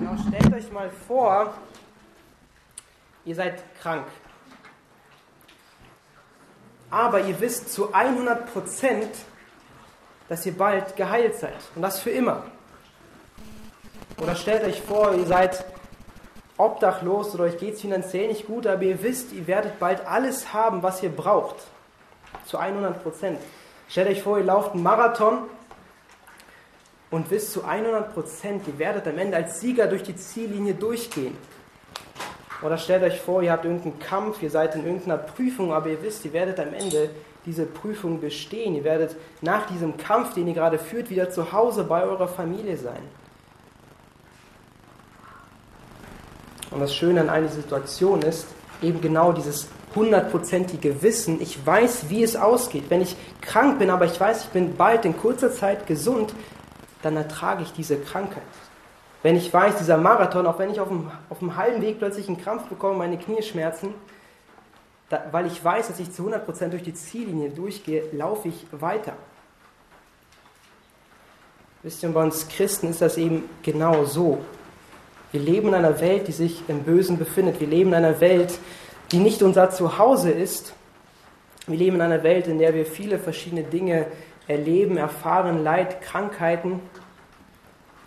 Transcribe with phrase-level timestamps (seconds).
[0.00, 1.52] Ja, stellt euch mal vor,
[3.26, 4.06] ihr seid krank.
[6.90, 9.10] Aber ihr wisst zu 100 Prozent,
[10.28, 11.56] dass ihr bald geheilt seid.
[11.74, 12.44] Und das für immer.
[14.20, 15.64] Oder stellt euch vor, ihr seid
[16.56, 20.54] obdachlos oder euch geht es finanziell nicht gut, aber ihr wisst, ihr werdet bald alles
[20.54, 21.56] haben, was ihr braucht.
[22.46, 23.38] Zu 100 Prozent.
[23.88, 25.48] Stellt euch vor, ihr lauft einen Marathon
[27.12, 31.36] und wisst zu 100 Prozent, ihr werdet am Ende als Sieger durch die Ziellinie durchgehen.
[32.62, 36.02] Oder stellt euch vor, ihr habt irgendeinen Kampf, ihr seid in irgendeiner Prüfung, aber ihr
[36.02, 37.10] wisst, ihr werdet am Ende
[37.44, 38.74] diese Prüfung bestehen.
[38.74, 42.76] Ihr werdet nach diesem Kampf, den ihr gerade führt, wieder zu Hause bei eurer Familie
[42.76, 43.02] sein.
[46.70, 48.46] Und das Schöne an einer Situation ist
[48.80, 51.42] eben genau dieses hundertprozentige Wissen.
[51.42, 52.84] Ich weiß, wie es ausgeht.
[52.88, 56.32] Wenn ich krank bin, aber ich weiß, ich bin bald in kurzer Zeit gesund,
[57.02, 58.42] dann ertrage ich diese Krankheit.
[59.22, 62.28] Wenn ich weiß, dieser Marathon, auch wenn ich auf dem, auf dem halben Weg plötzlich
[62.28, 63.94] einen Krampf bekomme, meine Knie schmerzen,
[65.08, 69.12] da, weil ich weiß, dass ich zu 100% durch die Ziellinie durchgehe, laufe ich weiter.
[71.82, 74.38] Wisst ihr, bei uns Christen ist das eben genau so.
[75.32, 77.58] Wir leben in einer Welt, die sich im Bösen befindet.
[77.60, 78.58] Wir leben in einer Welt,
[79.10, 80.74] die nicht unser Zuhause ist.
[81.66, 84.06] Wir leben in einer Welt, in der wir viele verschiedene Dinge
[84.46, 86.80] erleben, erfahren, Leid, Krankheiten.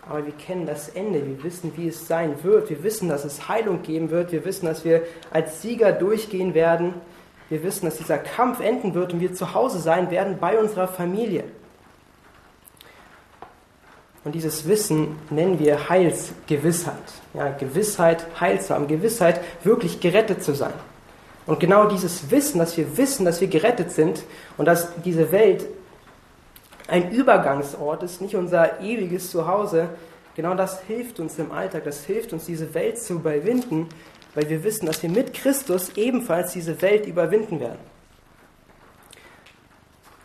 [0.08, 1.26] Aber wir kennen das Ende.
[1.26, 2.70] Wir wissen, wie es sein wird.
[2.70, 4.30] Wir wissen, dass es Heilung geben wird.
[4.32, 6.94] Wir wissen, dass wir als Sieger durchgehen werden.
[7.48, 10.88] Wir wissen, dass dieser Kampf enden wird und wir zu Hause sein werden bei unserer
[10.88, 11.44] Familie.
[14.24, 16.94] Und dieses Wissen nennen wir Heilsgewissheit.
[17.32, 20.72] Ja, Gewissheit, Heil Gewissheit, wirklich gerettet zu sein.
[21.46, 24.24] Und genau dieses Wissen, dass wir wissen, dass wir gerettet sind
[24.56, 25.64] und dass diese Welt
[26.88, 29.88] ein Übergangsort ist, nicht unser ewiges Zuhause,
[30.34, 33.88] genau das hilft uns im Alltag, das hilft uns, diese Welt zu überwinden,
[34.34, 37.78] weil wir wissen, dass wir mit Christus ebenfalls diese Welt überwinden werden.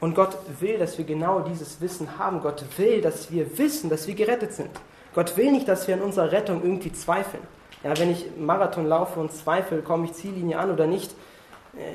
[0.01, 2.41] Und Gott will, dass wir genau dieses Wissen haben.
[2.41, 4.71] Gott will, dass wir wissen, dass wir gerettet sind.
[5.13, 7.43] Gott will nicht, dass wir an unserer Rettung irgendwie zweifeln.
[7.83, 11.15] Ja, wenn ich Marathon laufe und zweifle, komme ich Ziellinie an oder nicht,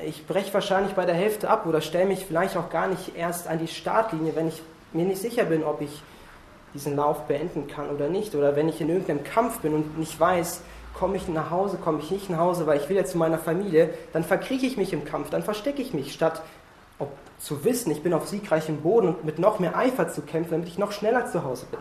[0.05, 3.47] ich breche wahrscheinlich bei der Hälfte ab oder stelle mich vielleicht auch gar nicht erst
[3.47, 4.61] an die Startlinie, wenn ich
[4.93, 6.01] mir nicht sicher bin, ob ich
[6.73, 8.35] diesen Lauf beenden kann oder nicht.
[8.35, 10.61] Oder wenn ich in irgendeinem Kampf bin und nicht weiß,
[10.93, 13.37] komme ich nach Hause, komme ich nicht nach Hause, weil ich will ja zu meiner
[13.37, 16.41] Familie, dann verkrieche ich mich im Kampf, dann verstecke ich mich, statt
[16.97, 20.51] ob zu wissen, ich bin auf siegreichem Boden und mit noch mehr Eifer zu kämpfen,
[20.51, 21.79] damit ich noch schneller zu Hause bin.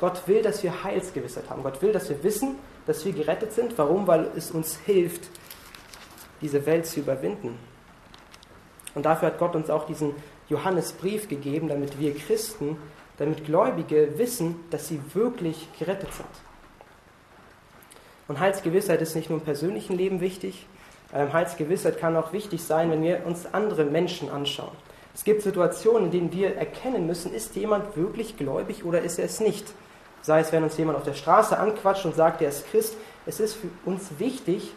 [0.00, 1.62] Gott will, dass wir Heilsgewissheit haben.
[1.62, 2.56] Gott will, dass wir wissen,
[2.86, 3.76] dass wir gerettet sind.
[3.78, 4.06] Warum?
[4.06, 5.28] Weil es uns hilft,
[6.44, 7.58] diese Welt zu überwinden.
[8.94, 10.14] Und dafür hat Gott uns auch diesen
[10.48, 12.76] Johannesbrief gegeben, damit wir Christen,
[13.16, 16.28] damit Gläubige wissen, dass sie wirklich gerettet sind.
[18.28, 20.66] Und Heilsgewissheit ist nicht nur im persönlichen Leben wichtig,
[21.12, 24.72] ähm, Heilsgewissheit kann auch wichtig sein, wenn wir uns andere Menschen anschauen.
[25.14, 29.26] Es gibt Situationen, in denen wir erkennen müssen, ist jemand wirklich gläubig oder ist er
[29.26, 29.66] es nicht.
[30.22, 32.96] Sei es, wenn uns jemand auf der Straße anquatscht und sagt, er ist Christ.
[33.26, 34.72] Es ist für uns wichtig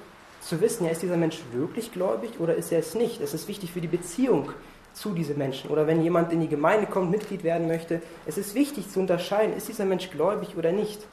[0.48, 3.22] zu wissen, ja, ist dieser Mensch wirklich gläubig oder ist er es nicht.
[3.22, 4.52] Es ist wichtig für die Beziehung
[4.94, 5.70] zu diesen Menschen.
[5.70, 9.56] Oder wenn jemand in die Gemeinde kommt, Mitglied werden möchte, es ist wichtig zu unterscheiden,
[9.56, 11.06] ist dieser Mensch gläubig oder nicht.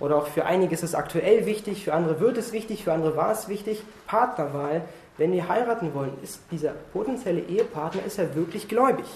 [0.00, 3.16] Oder auch für einige ist es aktuell wichtig, für andere wird es wichtig, für andere
[3.16, 3.82] war es wichtig.
[4.06, 4.82] Partnerwahl,
[5.16, 9.06] wenn wir heiraten wollen, ist dieser potenzielle Ehepartner, ist er wirklich gläubig?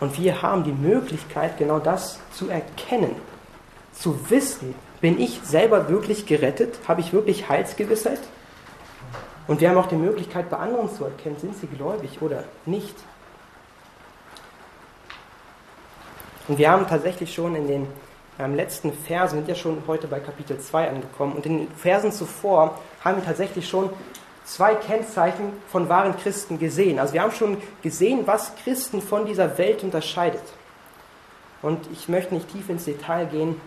[0.00, 3.16] Und wir haben die Möglichkeit, genau das zu erkennen,
[3.92, 6.78] zu wissen, bin ich selber wirklich gerettet?
[6.86, 8.20] Habe ich wirklich Heilsgewissheit?
[9.46, 12.94] Und wir haben auch die Möglichkeit, bei anderen zu erkennen, sind sie gläubig oder nicht.
[16.48, 17.86] Und wir haben tatsächlich schon in den
[18.38, 22.12] ähm, letzten Versen, sind ja schon heute bei Kapitel 2 angekommen, und in den Versen
[22.12, 23.90] zuvor haben wir tatsächlich schon
[24.44, 26.98] zwei Kennzeichen von wahren Christen gesehen.
[26.98, 30.42] Also wir haben schon gesehen, was Christen von dieser Welt unterscheidet.
[31.60, 33.60] Und ich möchte nicht tief ins Detail gehen,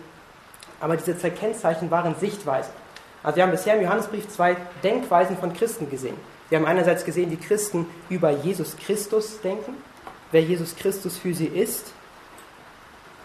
[0.82, 2.72] aber diese zwei Kennzeichen waren Sichtweisen.
[3.22, 6.16] Also wir haben bisher im Johannesbrief zwei Denkweisen von Christen gesehen.
[6.50, 9.74] Wir haben einerseits gesehen, wie Christen über Jesus Christus denken,
[10.32, 11.92] wer Jesus Christus für sie ist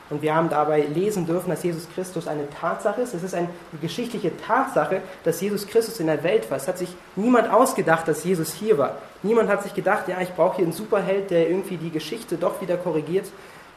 [0.10, 3.14] und wir haben dabei lesen dürfen, dass Jesus Christus eine Tatsache ist.
[3.14, 3.50] Es ist eine
[3.82, 6.58] geschichtliche Tatsache, dass Jesus Christus in der Welt war.
[6.58, 8.98] Es hat sich niemand ausgedacht, dass Jesus hier war.
[9.22, 12.62] Niemand hat sich gedacht, ja, ich brauche hier einen Superheld, der irgendwie die Geschichte doch
[12.62, 13.26] wieder korrigiert.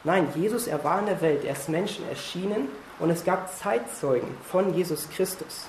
[0.05, 2.69] Nein, Jesus, er war in der Welt, er ist Menschen erschienen
[3.01, 5.67] und es gab Zeitzeugen von Jesus Christus.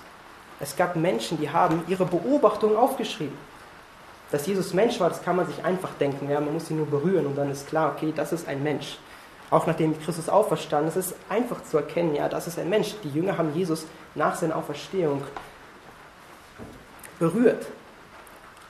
[0.61, 3.37] Es gab Menschen, die haben ihre Beobachtungen aufgeschrieben.
[4.31, 6.31] Dass Jesus Mensch war, das kann man sich einfach denken.
[6.31, 8.99] Ja, man muss ihn nur berühren und dann ist klar, okay, das ist ein Mensch.
[9.51, 12.95] auch nachdem Christus auferstanden ist, ist einfach zu erkennen, ja, das ist ein Mensch.
[13.05, 15.23] Die Jünger haben Jesus nach seiner Auferstehung
[17.19, 17.67] berührt.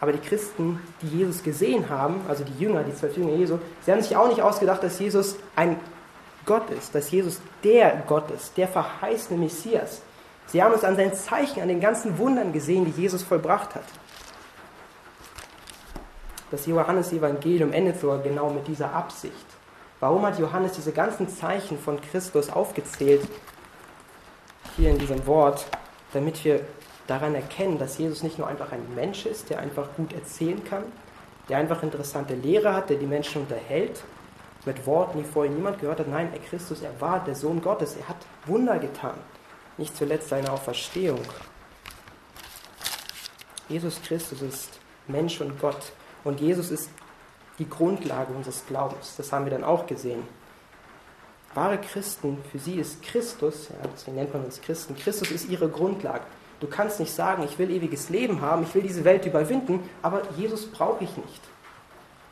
[0.01, 3.93] Aber die Christen, die Jesus gesehen haben, also die Jünger, die zwölf Jünger Jesu, sie
[3.93, 5.79] haben sich auch nicht ausgedacht, dass Jesus ein
[6.45, 10.03] Gott ist, dass Jesus der Gott ist, der verheißene Messias.
[10.47, 13.85] Sie haben es an seinen Zeichen, an den ganzen Wundern gesehen, die Jesus vollbracht hat.
[16.51, 19.47] Das Johannesevangelium endet sogar genau mit dieser Absicht.
[20.01, 23.27] Warum hat Johannes diese ganzen Zeichen von Christus aufgezählt?
[24.77, 25.67] Hier in diesem Wort,
[26.13, 26.61] damit wir
[27.07, 30.85] daran erkennen, dass Jesus nicht nur einfach ein Mensch ist, der einfach gut erzählen kann,
[31.49, 34.03] der einfach interessante Lehre hat, der die Menschen unterhält,
[34.65, 36.09] mit Worten, die vorher niemand gehört hat.
[36.09, 38.17] Nein, er Christus, er war der Sohn Gottes, er hat
[38.47, 39.15] Wunder getan.
[39.79, 41.21] Nicht zuletzt seine Auferstehung.
[43.69, 45.93] Jesus Christus ist Mensch und Gott.
[46.25, 46.91] Und Jesus ist
[47.59, 49.17] die Grundlage unseres Glaubens.
[49.17, 50.23] Das haben wir dann auch gesehen.
[51.55, 55.69] Wahre Christen, für sie ist Christus, ja, deswegen nennt man uns Christen, Christus ist ihre
[55.69, 56.25] Grundlage.
[56.61, 60.23] Du kannst nicht sagen, ich will ewiges Leben haben, ich will diese Welt überwinden, aber
[60.37, 61.41] Jesus brauche ich nicht.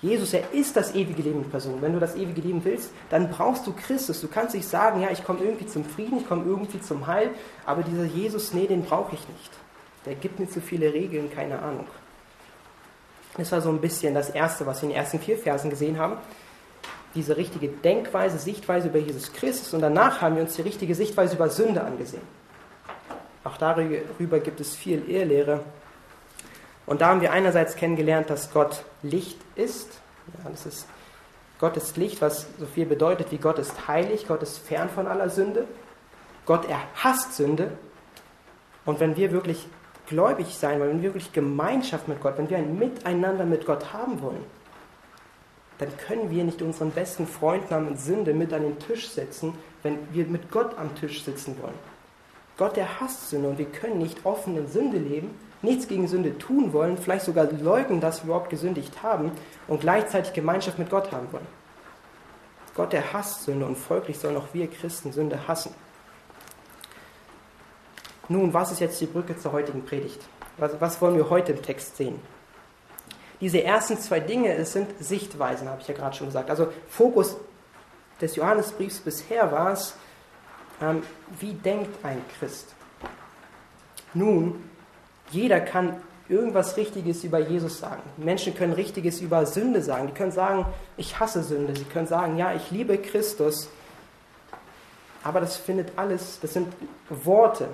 [0.02, 1.82] Jesus, er ist das ewige Leben in Person.
[1.82, 4.20] Wenn du das ewige Leben willst, dann brauchst du Christus.
[4.20, 7.30] Du kannst nicht sagen, ja, ich komme irgendwie zum Frieden, ich komme irgendwie zum Heil,
[7.66, 9.50] aber dieser Jesus, nee, den brauche ich nicht.
[10.06, 11.86] Der gibt mir zu viele Regeln, keine Ahnung.
[13.36, 15.98] Das war so ein bisschen das Erste, was wir in den ersten vier Versen gesehen
[15.98, 16.16] haben.
[17.14, 19.74] Diese richtige Denkweise, Sichtweise über Jesus Christus.
[19.74, 22.22] Und danach haben wir uns die richtige Sichtweise über Sünde angesehen.
[23.44, 25.60] Auch darüber gibt es viel Irrlehre.
[26.90, 30.00] Und da haben wir einerseits kennengelernt, dass Gott Licht ist.
[30.42, 30.88] Ja, das ist
[31.60, 35.06] Gott ist Licht, was so viel bedeutet wie Gott ist heilig, Gott ist fern von
[35.06, 35.68] aller Sünde.
[36.46, 37.70] Gott, er hasst Sünde.
[38.84, 39.68] Und wenn wir wirklich
[40.08, 43.92] gläubig sein wollen, wenn wir wirklich Gemeinschaft mit Gott, wenn wir ein Miteinander mit Gott
[43.92, 44.44] haben wollen,
[45.78, 49.54] dann können wir nicht unseren besten Freund namens Sünde mit an den Tisch setzen,
[49.84, 51.78] wenn wir mit Gott am Tisch sitzen wollen.
[52.56, 55.30] Gott, der hasst Sünde und wir können nicht offen in Sünde leben,
[55.62, 59.32] nichts gegen Sünde tun wollen, vielleicht sogar leugnen, dass wir überhaupt gesündigt haben
[59.68, 61.46] und gleichzeitig Gemeinschaft mit Gott haben wollen.
[62.74, 65.74] Gott, der hasst Sünde und folglich sollen auch wir Christen Sünde hassen.
[68.28, 70.20] Nun, was ist jetzt die Brücke zur heutigen Predigt?
[70.56, 72.20] Was, was wollen wir heute im Text sehen?
[73.40, 76.48] Diese ersten zwei Dinge, es sind Sichtweisen, habe ich ja gerade schon gesagt.
[76.48, 77.36] Also Fokus
[78.20, 79.94] des Johannesbriefs bisher war es,
[80.80, 81.02] ähm,
[81.38, 82.74] wie denkt ein Christ?
[84.14, 84.69] Nun,
[85.30, 85.96] jeder kann
[86.28, 88.02] irgendwas Richtiges über Jesus sagen.
[88.16, 90.06] Menschen können Richtiges über Sünde sagen.
[90.06, 90.64] Die können sagen,
[90.96, 91.74] ich hasse Sünde.
[91.76, 93.68] Sie können sagen, ja, ich liebe Christus.
[95.24, 96.72] Aber das findet alles, das sind
[97.08, 97.68] Worte.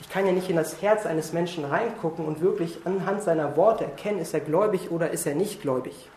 [0.00, 3.84] Ich kann ja nicht in das Herz eines Menschen reingucken und wirklich anhand seiner Worte
[3.84, 6.08] erkennen, ist er gläubig oder ist er nicht gläubig.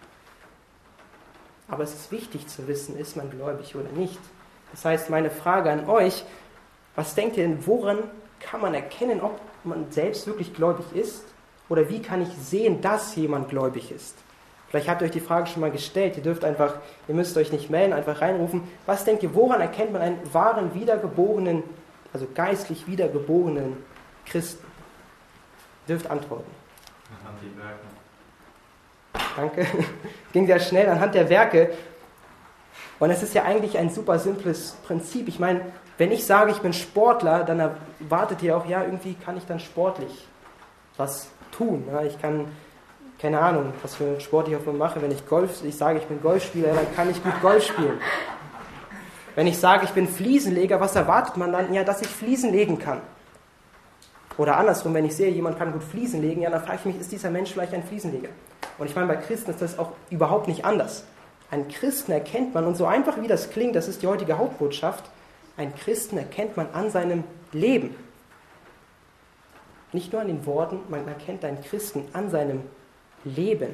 [1.67, 4.19] Aber es ist wichtig zu wissen, ist man gläubig oder nicht.
[4.71, 6.23] Das heißt, meine Frage an euch,
[6.95, 7.99] was denkt ihr denn, woran
[8.39, 11.23] kann man erkennen, ob man selbst wirklich gläubig ist?
[11.69, 14.15] Oder wie kann ich sehen, dass jemand gläubig ist?
[14.69, 16.15] Vielleicht habt ihr euch die Frage schon mal gestellt.
[16.17, 16.75] Ihr dürft einfach,
[17.07, 18.63] ihr müsst euch nicht melden, einfach reinrufen.
[18.85, 21.63] Was denkt ihr, woran erkennt man einen wahren, wiedergeborenen
[22.13, 23.77] also geistlich wiedergeborenen
[24.25, 24.65] Christen?
[25.87, 26.51] Dürft antworten.
[27.21, 27.79] Anhand der Werke.
[29.35, 29.67] Danke.
[30.33, 31.73] Ging sehr schnell anhand der Werke.
[32.99, 35.27] Und es ist ja eigentlich ein super simples Prinzip.
[35.27, 35.61] Ich meine,
[36.01, 39.60] wenn ich sage, ich bin Sportler, dann erwartet ihr auch, ja, irgendwie kann ich dann
[39.60, 40.27] sportlich
[40.98, 41.84] was tun.
[41.93, 42.48] Ja, ich kann,
[43.20, 45.00] keine Ahnung, was für Sport ich auch immer mache.
[45.00, 48.01] Wenn ich Golf, ich sage, ich bin Golfspieler, dann kann ich gut Golf spielen.
[49.36, 51.72] Wenn ich sage, ich bin Fliesenleger, was erwartet man dann?
[51.72, 53.01] Ja, dass ich Fliesen legen kann.
[54.39, 57.00] Oder andersrum, wenn ich sehe, jemand kann gut Fliesen legen, ja, dann frage ich mich,
[57.00, 58.29] ist dieser Mensch vielleicht ein Fliesenleger?
[58.79, 61.03] Und ich meine, bei Christen ist das auch überhaupt nicht anders.
[61.51, 65.03] Einen Christen erkennt man, und so einfach wie das klingt, das ist die heutige Hauptbotschaft,
[65.62, 67.96] einen Christen erkennt man an seinem Leben.
[69.94, 72.63] Nicht nur an den Worten, man erkennt einen Christen an seinem
[73.24, 73.70] Leben.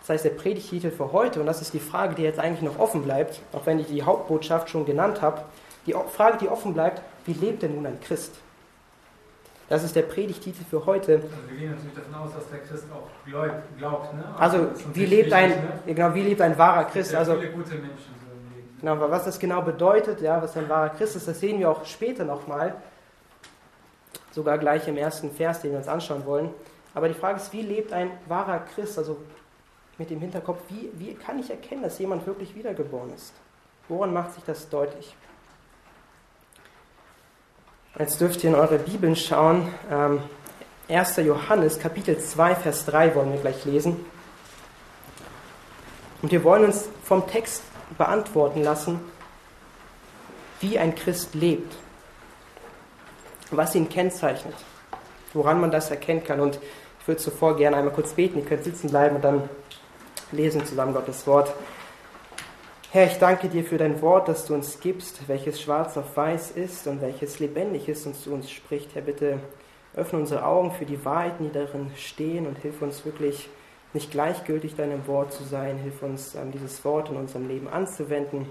[0.00, 2.78] Das heißt, der Predigtitel für heute, und das ist die Frage, die jetzt eigentlich noch
[2.78, 5.42] offen bleibt, auch wenn ich die Hauptbotschaft schon genannt habe,
[5.86, 8.34] die Frage, die offen bleibt, wie lebt denn nun ein Christ?
[9.68, 11.14] Das ist der Predigtitel für heute.
[11.14, 13.08] Also wir gehen natürlich davon aus, dass der Christ auch
[13.78, 14.14] glaubt.
[14.14, 14.24] Ne?
[14.36, 15.94] Also, also wie lebt ein, ne?
[15.94, 17.14] genau, wie lebt ein wahrer Christ?
[17.14, 18.21] Also, viele gute Menschen
[18.82, 21.84] Genau, was das genau bedeutet, ja, was ein wahrer Christ ist, das sehen wir auch
[21.84, 22.74] später nochmal.
[24.32, 26.50] Sogar gleich im ersten Vers, den wir uns anschauen wollen.
[26.92, 28.98] Aber die Frage ist, wie lebt ein wahrer Christ?
[28.98, 29.18] Also
[29.98, 33.32] mit dem Hinterkopf, wie, wie kann ich erkennen, dass jemand wirklich wiedergeboren ist?
[33.88, 35.14] Woran macht sich das deutlich?
[37.96, 39.72] Jetzt dürft ihr in eure Bibeln schauen.
[40.88, 41.18] 1.
[41.18, 44.04] Ähm, Johannes, Kapitel 2, Vers 3 wollen wir gleich lesen.
[46.20, 47.62] Und wir wollen uns vom Text
[47.96, 49.00] beantworten lassen,
[50.60, 51.74] wie ein Christ lebt,
[53.50, 54.54] was ihn kennzeichnet,
[55.32, 56.40] woran man das erkennen kann.
[56.40, 56.58] Und
[57.00, 59.48] ich würde zuvor gerne einmal kurz beten, ihr könnt sitzen bleiben und dann
[60.30, 61.52] lesen zusammen Gottes Wort.
[62.90, 66.52] Herr, ich danke dir für dein Wort, das du uns gibst, welches schwarz auf weiß
[66.52, 68.94] ist und welches lebendig ist und zu uns spricht.
[68.94, 69.40] Herr, bitte
[69.94, 73.48] öffne unsere Augen für die Wahrheiten, die darin stehen und hilf uns wirklich
[73.92, 75.78] nicht gleichgültig deinem Wort zu sein.
[75.78, 78.46] Hilf uns, ähm, dieses Wort in unserem Leben anzuwenden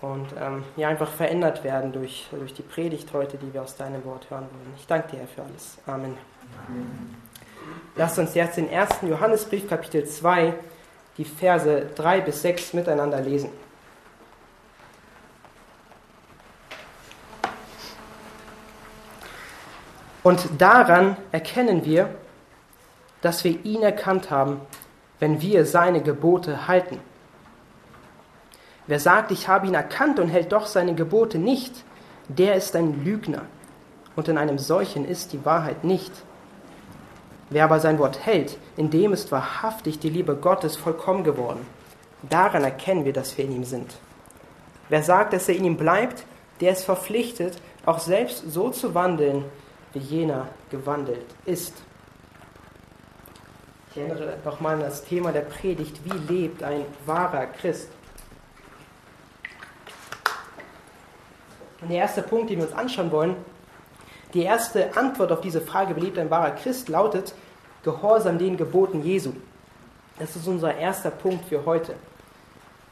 [0.00, 4.04] und ähm, ja, einfach verändert werden durch, durch die Predigt heute, die wir aus deinem
[4.04, 4.74] Wort hören wollen.
[4.76, 5.78] Ich danke dir, Herr, für alles.
[5.86, 6.16] Amen.
[6.66, 7.16] Amen.
[7.96, 10.54] Lasst uns jetzt den ersten Johannesbrief, Kapitel 2,
[11.18, 13.50] die Verse 3 bis 6 miteinander lesen.
[20.22, 22.14] Und daran erkennen wir,
[23.22, 24.60] dass wir ihn erkannt haben,
[25.18, 26.98] wenn wir seine Gebote halten.
[28.86, 31.84] Wer sagt, ich habe ihn erkannt und hält doch seine Gebote nicht,
[32.28, 33.42] der ist ein Lügner.
[34.16, 36.12] Und in einem solchen ist die Wahrheit nicht.
[37.50, 41.66] Wer aber sein Wort hält, in dem ist wahrhaftig die Liebe Gottes vollkommen geworden.
[42.28, 43.94] Daran erkennen wir, dass wir in ihm sind.
[44.88, 46.24] Wer sagt, dass er in ihm bleibt,
[46.60, 49.44] der ist verpflichtet, auch selbst so zu wandeln,
[49.92, 51.74] wie jener gewandelt ist.
[53.90, 57.88] Ich erinnere nochmal an das Thema der Predigt, wie lebt ein wahrer Christ?
[61.80, 63.34] Und der erste Punkt, den wir uns anschauen wollen,
[64.32, 67.34] die erste Antwort auf diese Frage, wie lebt ein wahrer Christ, lautet
[67.82, 69.32] Gehorsam den Geboten Jesu.
[70.20, 71.94] Das ist unser erster Punkt für heute.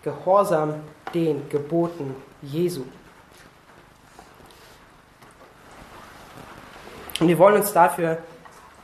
[0.03, 0.81] Gehorsam
[1.15, 2.85] den Geboten Jesu.
[7.21, 8.19] Und wir wollen uns dafür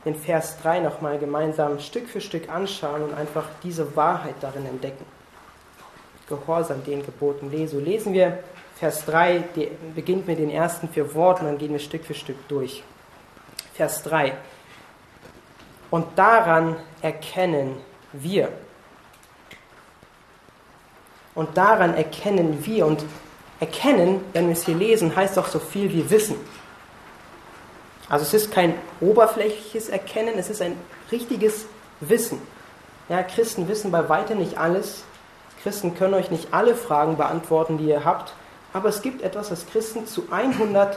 [0.05, 5.05] den Vers 3 nochmal gemeinsam Stück für Stück anschauen und einfach diese Wahrheit darin entdecken.
[6.29, 7.79] Gehorsam den Geboten Jesu.
[7.79, 8.39] Lesen wir
[8.75, 9.43] Vers 3
[9.95, 12.83] beginnt mit den ersten vier Worten, dann gehen wir Stück für Stück durch.
[13.73, 14.33] Vers 3.
[15.91, 17.77] Und daran erkennen
[18.11, 18.49] wir.
[21.35, 22.85] Und daran erkennen wir.
[22.85, 23.05] Und
[23.59, 26.35] erkennen, wenn wir es hier lesen, heißt auch so viel wie wissen.
[28.09, 30.77] Also es ist kein oberflächliches Erkennen, es ist ein
[31.11, 31.65] richtiges
[31.99, 32.41] Wissen.
[33.09, 35.03] Ja, Christen wissen bei weitem nicht alles.
[35.63, 38.33] Christen können euch nicht alle Fragen beantworten, die ihr habt.
[38.73, 40.95] Aber es gibt etwas, das Christen zu 100%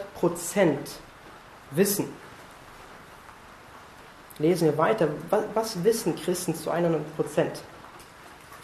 [1.71, 2.13] wissen.
[4.39, 5.09] Lesen wir weiter.
[5.31, 6.99] Was, was wissen Christen zu 100%?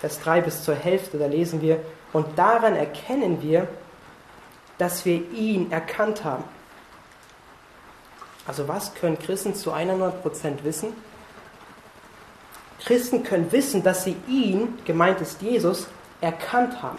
[0.01, 1.81] Vers 3 bis zur Hälfte, da lesen wir,
[2.13, 3.67] und daran erkennen wir,
[4.79, 6.45] dass wir ihn erkannt haben.
[8.47, 10.93] Also was können Christen zu 100% wissen?
[12.85, 15.87] Christen können wissen, dass sie ihn, gemeint ist Jesus,
[16.21, 16.99] erkannt haben.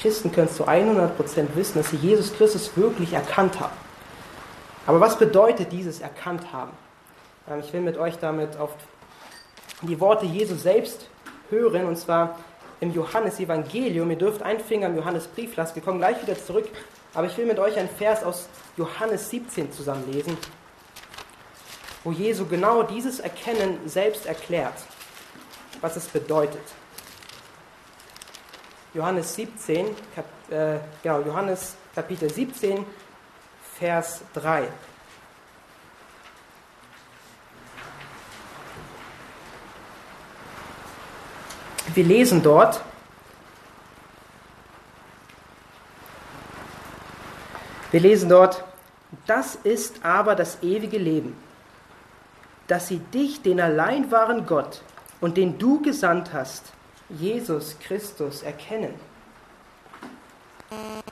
[0.00, 3.76] Christen können zu 100% wissen, dass sie Jesus Christus wirklich erkannt haben.
[4.86, 6.72] Aber was bedeutet dieses erkannt haben?
[7.48, 8.70] Ähm, ich will mit euch damit auf
[9.82, 11.08] die Worte Jesu selbst
[11.50, 12.38] hören, und zwar
[12.80, 14.10] im Johannesevangelium.
[14.10, 16.68] Ihr dürft einen Finger im Johannesbrief lassen, wir kommen gleich wieder zurück.
[17.14, 20.36] Aber ich will mit euch einen Vers aus Johannes 17 zusammenlesen,
[22.04, 24.74] wo Jesu genau dieses Erkennen selbst erklärt,
[25.80, 26.62] was es bedeutet.
[28.94, 32.84] Johannes 17, Kap, äh, genau, Johannes Kapitel 17,
[33.78, 34.68] Vers 3.
[41.94, 42.82] Wir lesen dort,
[47.90, 48.64] wir lesen dort,
[49.26, 51.36] das ist aber das ewige Leben,
[52.68, 54.82] dass sie dich, den allein wahren Gott
[55.20, 56.72] und den du gesandt hast,
[57.08, 58.94] Jesus Christus erkennen.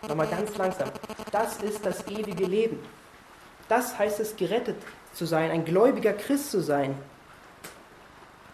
[0.07, 0.89] Nochmal ganz langsam.
[1.33, 2.79] Das ist das ewige Leben.
[3.69, 4.77] Das heißt es, gerettet
[5.13, 6.97] zu sein, ein gläubiger Christ zu sein.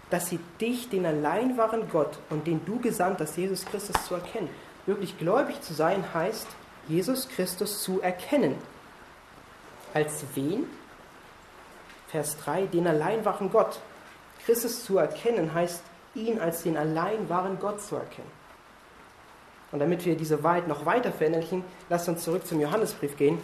[0.08, 4.14] Dass sie dich, den allein wahren Gott und den du gesandt hast, Jesus Christus zu
[4.14, 4.48] erkennen.
[4.86, 6.46] Wirklich gläubig zu sein heißt,
[6.88, 8.56] Jesus Christus zu erkennen.
[9.92, 10.66] Als wen?
[12.08, 13.80] Vers 3, den allein wahren Gott.
[14.44, 15.82] Christus zu erkennen heißt,
[16.14, 18.30] ihn als den allein wahren Gott zu erkennen.
[19.72, 23.40] Und damit wir diese Wahrheit noch weiter verinnerlichen, lasst uns zurück zum Johannesbrief gehen.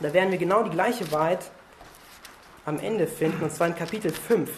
[0.00, 1.50] Da werden wir genau die gleiche Wahrheit
[2.66, 4.50] am Ende finden, und zwar in Kapitel 5.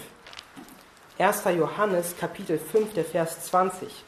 [1.18, 1.44] 1.
[1.56, 4.04] Johannes, Kapitel 5, der Vers 20.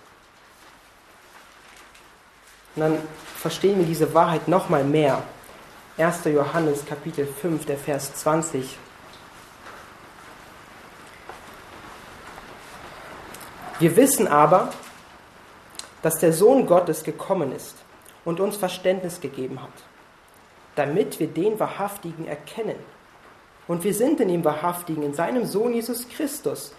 [2.74, 2.98] Und dann
[3.36, 5.22] verstehen wir diese Wahrheit nochmal mehr.
[5.96, 6.24] 1.
[6.24, 8.78] Johannes, Kapitel 5, der Vers 20.
[13.78, 14.70] Wir wissen aber,
[16.02, 17.76] dass der Sohn Gottes gekommen ist
[18.24, 19.72] und uns Verständnis gegeben hat,
[20.74, 22.76] damit wir den Wahrhaftigen erkennen.
[23.66, 26.74] Und wir sind in dem Wahrhaftigen, in seinem Sohn Jesus Christus.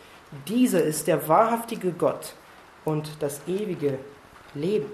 [0.48, 2.34] Dieser ist der wahrhaftige Gott
[2.84, 3.98] und das ewige
[4.54, 4.92] Leben.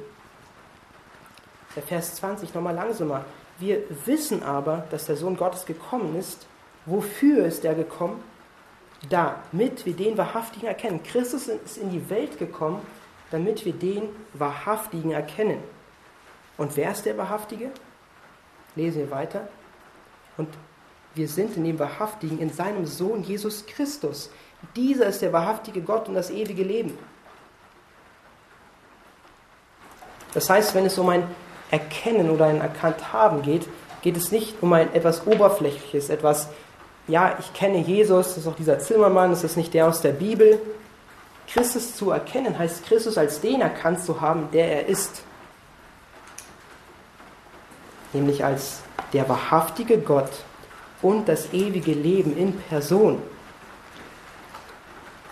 [1.76, 3.26] Der Vers 20 nochmal langsamer.
[3.60, 6.48] Wir wissen aber, dass der Sohn Gottes gekommen ist.
[6.86, 8.24] Wofür ist er gekommen?
[9.10, 11.02] Damit wir den Wahrhaftigen erkennen.
[11.04, 12.82] Christus ist in die Welt gekommen,
[13.32, 15.60] damit wir den Wahrhaftigen erkennen.
[16.58, 17.72] Und wer ist der Wahrhaftige?
[18.76, 19.48] Lesen wir weiter.
[20.38, 20.50] Und
[21.16, 24.30] wir sind in dem Wahrhaftigen, in seinem Sohn Jesus Christus.
[24.76, 26.98] Dieser ist der wahrhaftige Gott und das ewige Leben.
[30.34, 31.24] Das heißt, wenn es um ein
[31.72, 33.68] Erkennen oder ein Erkannthaben geht,
[34.02, 36.50] geht es nicht um ein etwas Oberflächliches, etwas,
[37.08, 40.12] ja, ich kenne Jesus, das ist auch dieser Zimmermann, das ist nicht der aus der
[40.12, 40.60] Bibel.
[41.48, 45.24] Christus zu erkennen heißt Christus als den erkannt zu haben, der er ist.
[48.14, 48.82] Nämlich als
[49.14, 50.32] der wahrhaftige Gott
[51.02, 53.22] und das ewige Leben in Person.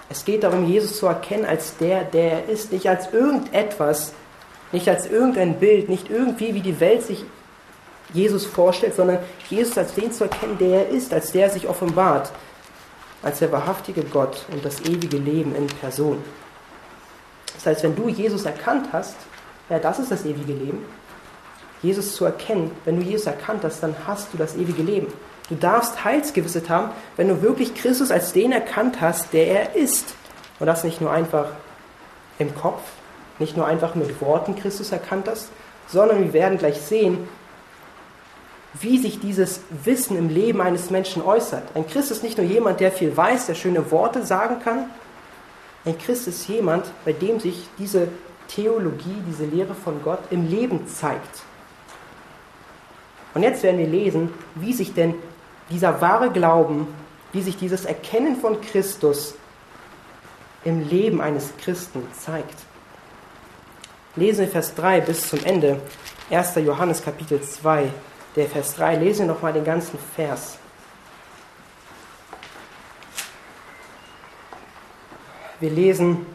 [0.10, 4.13] Es geht darum, Jesus zu erkennen als der, der er ist, nicht als irgendetwas,
[4.72, 7.26] nicht als irgendein Bild, nicht irgendwie, wie die Welt sich
[8.14, 11.68] Jesus vorstellt, sondern Jesus als den zu erkennen, der er ist, als der er sich
[11.68, 12.32] offenbart,
[13.22, 16.24] als der wahrhaftige Gott und das ewige Leben in Person.
[17.56, 19.16] Das heißt, wenn du Jesus erkannt hast,
[19.70, 20.86] ja, das ist das ewige Leben,
[21.82, 25.08] Jesus zu erkennen, wenn du Jesus erkannt hast, dann hast du das ewige Leben.
[25.50, 30.14] Du darfst Heilsgewissheit haben, wenn du wirklich Christus als den erkannt hast, der er ist.
[30.60, 31.48] Und das nicht nur einfach
[32.38, 32.82] im Kopf,
[33.39, 35.50] nicht nur einfach mit Worten Christus erkannt hast,
[35.88, 37.27] sondern wir werden gleich sehen,
[38.79, 41.63] wie sich dieses Wissen im Leben eines Menschen äußert.
[41.74, 44.89] Ein Christ ist nicht nur jemand, der viel weiß, der schöne Worte sagen kann.
[45.86, 48.10] Ein Christ ist jemand, bei dem sich diese
[48.48, 51.43] Theologie, diese Lehre von Gott im Leben zeigt.
[53.33, 55.16] Und jetzt werden wir lesen, wie sich denn
[55.70, 56.87] dieser wahre Glauben,
[57.31, 59.35] wie sich dieses Erkennen von Christus
[60.64, 62.55] im Leben eines Christen zeigt.
[64.20, 65.79] Lesen wir Vers 3 bis zum Ende.
[66.29, 66.55] 1.
[66.55, 67.90] Johannes Kapitel 2,
[68.36, 68.98] der Vers 3.
[68.98, 70.58] Lesen wir nochmal den ganzen Vers.
[75.62, 76.25] Wir lesen,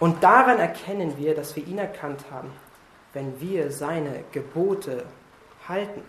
[0.00, 2.50] und daran erkennen wir, dass wir ihn erkannt haben,
[3.12, 5.04] wenn wir seine Gebote
[5.68, 6.02] halten.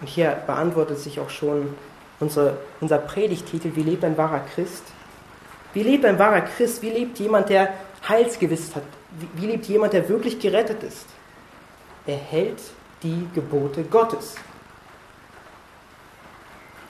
[0.00, 1.76] Und hier beantwortet sich auch schon
[2.18, 4.82] unsere, unser Predigtitel, wie lebt ein wahrer Christ?
[5.72, 6.82] Wie lebt ein wahrer Christ?
[6.82, 7.74] Wie lebt jemand, der
[8.08, 8.82] Heilsgewissheit hat?
[9.18, 11.06] Wie, wie lebt jemand, der wirklich gerettet ist?
[12.06, 12.60] Er hält
[13.02, 14.36] die Gebote Gottes.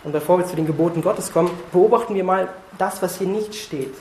[0.05, 3.55] Und bevor wir zu den Geboten Gottes kommen, beobachten wir mal das, was hier nicht
[3.55, 3.95] steht.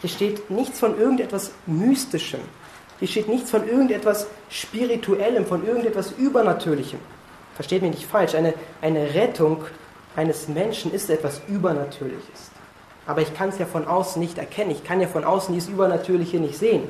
[0.00, 2.40] Hier steht nichts von irgendetwas Mystischem.
[3.00, 7.00] Hier steht nichts von irgendetwas Spirituellem, von irgendetwas Übernatürlichem.
[7.54, 9.64] Versteht mich nicht falsch, eine, eine Rettung
[10.16, 12.50] eines Menschen ist etwas Übernatürliches.
[13.06, 14.70] Aber ich kann es ja von außen nicht erkennen.
[14.70, 16.88] Ich kann ja von außen dieses Übernatürliche nicht sehen.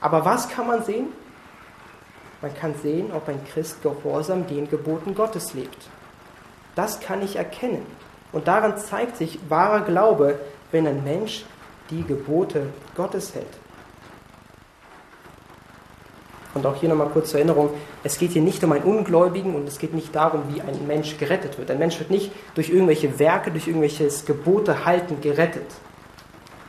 [0.00, 1.06] Aber was kann man sehen?
[2.42, 5.88] Man kann sehen, ob ein Christ gehorsam den Geboten Gottes lebt.
[6.74, 7.86] Das kann ich erkennen.
[8.32, 10.38] Und daran zeigt sich wahrer Glaube,
[10.72, 11.44] wenn ein Mensch
[11.90, 13.46] die Gebote Gottes hält.
[16.54, 17.70] Und auch hier nochmal kurz zur Erinnerung,
[18.04, 21.18] es geht hier nicht um einen Ungläubigen und es geht nicht darum, wie ein Mensch
[21.18, 21.70] gerettet wird.
[21.70, 25.66] Ein Mensch wird nicht durch irgendwelche Werke, durch irgendwelches Gebote halten gerettet.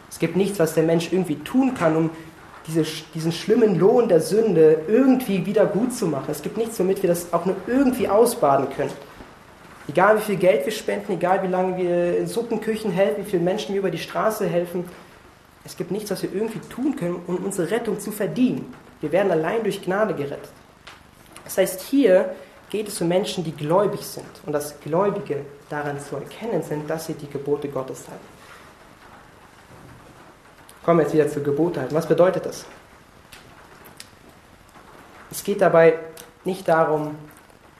[0.09, 2.09] Es gibt nichts, was der Mensch irgendwie tun kann, um
[2.67, 6.29] diese, diesen schlimmen Lohn der Sünde irgendwie wieder gut zu machen.
[6.29, 8.91] Es gibt nichts, womit wir das auch nur irgendwie ausbaden können.
[9.87, 13.43] Egal wie viel Geld wir spenden, egal wie lange wir in Suppenküchen helfen, wie vielen
[13.43, 14.85] Menschen wir über die Straße helfen,
[15.63, 18.73] es gibt nichts, was wir irgendwie tun können, um unsere Rettung zu verdienen.
[19.01, 20.49] Wir werden allein durch Gnade gerettet.
[21.43, 22.35] Das heißt, hier
[22.69, 24.25] geht es um Menschen, die gläubig sind.
[24.45, 28.25] Und das Gläubige daran zu erkennen sind, dass sie die Gebote Gottes halten.
[30.83, 31.95] Kommen wir jetzt wieder zur Gebote halten.
[31.95, 32.65] Was bedeutet das?
[35.31, 35.99] Es geht dabei
[36.43, 37.15] nicht darum,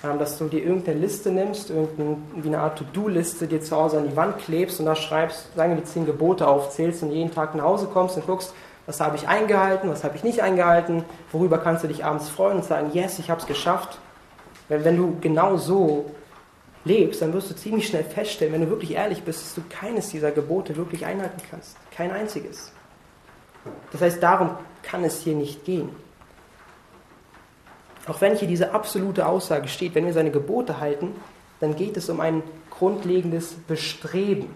[0.04, 4.10] ähm, dass du dir irgendeine Liste nimmst, wie eine Art To-Do-Liste dir zu Hause an
[4.10, 7.56] die Wand klebst und da schreibst, sagen wir die zehn Gebote aufzählst und jeden Tag
[7.56, 8.54] nach Hause kommst und guckst,
[8.86, 12.58] was habe ich eingehalten, was habe ich nicht eingehalten, worüber kannst du dich abends freuen
[12.58, 14.00] und sagen, yes, ich habe es geschafft.
[14.67, 16.12] Wenn, wenn du genau so
[16.84, 20.10] lebst, dann wirst du ziemlich schnell feststellen, wenn du wirklich ehrlich bist, dass du keines
[20.10, 21.78] dieser Gebote wirklich einhalten kannst.
[21.91, 22.71] Kein einziges.
[23.91, 24.52] Das heißt, darum
[24.84, 25.89] kann es hier nicht gehen.
[28.08, 31.15] Auch wenn hier diese absolute Aussage steht, wenn wir seine Gebote halten,
[31.60, 34.54] dann geht es um einen grundlegendes Bestreben.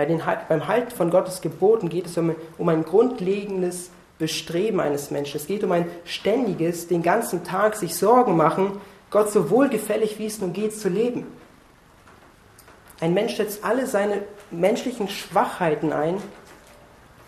[0.00, 5.10] Bei den, beim Halten von Gottes Geboten geht es um, um ein grundlegendes Bestreben eines
[5.10, 5.36] Menschen.
[5.36, 10.24] Es geht um ein ständiges, den ganzen Tag sich Sorgen machen, Gott so wohlgefällig wie
[10.24, 11.26] es nun geht zu leben.
[13.00, 16.16] Ein Mensch setzt alle seine menschlichen Schwachheiten ein,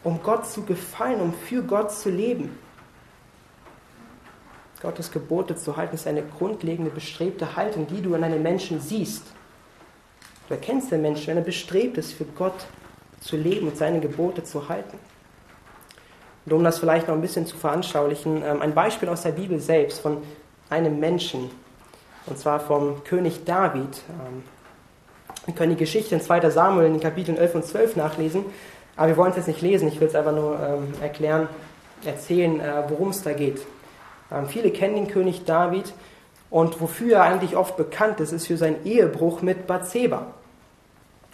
[0.02, 2.56] um Gott zu gefallen, um für Gott zu leben.
[4.80, 9.24] Gottes Gebote zu halten ist eine grundlegende, bestrebte Haltung, die du in einem Menschen siehst.
[10.52, 12.66] Du erkennst den Menschen, wenn er bestrebt ist, für Gott
[13.20, 14.98] zu leben und seine Gebote zu halten.
[16.44, 19.58] Und um das vielleicht noch ein bisschen zu veranschaulichen, ähm, ein Beispiel aus der Bibel
[19.60, 20.18] selbst von
[20.68, 21.50] einem Menschen,
[22.26, 24.02] und zwar vom König David.
[24.10, 24.42] Ähm,
[25.46, 26.50] wir können die Geschichte in 2.
[26.50, 28.44] Samuel in den Kapiteln 11 und 12 nachlesen,
[28.94, 31.48] aber wir wollen es jetzt nicht lesen, ich will es einfach nur ähm, erklären,
[32.04, 33.62] erzählen, äh, worum es da geht.
[34.48, 35.94] viele kennen den König David
[36.50, 40.26] und wofür er eigentlich oft bekannt ist, ist für seinen Ehebruch mit Bathseba.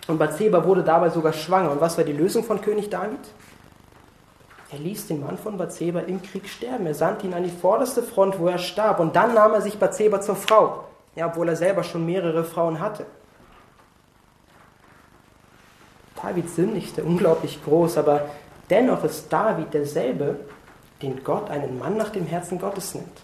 [0.08, 1.70] Und Bathseba wurde dabei sogar schwanger.
[1.70, 3.20] Und was war die Lösung von König David?
[4.72, 6.86] Er ließ den Mann von Bathseba im Krieg sterben.
[6.86, 8.98] Er sandte ihn an die vorderste Front, wo er starb.
[8.98, 12.80] Und dann nahm er sich Bathseba zur Frau, ja, obwohl er selber schon mehrere Frauen
[12.80, 13.06] hatte.
[16.20, 18.22] David sündigte unglaublich groß, aber
[18.68, 20.40] dennoch ist David derselbe,
[21.00, 23.22] den Gott einen Mann nach dem Herzen Gottes nennt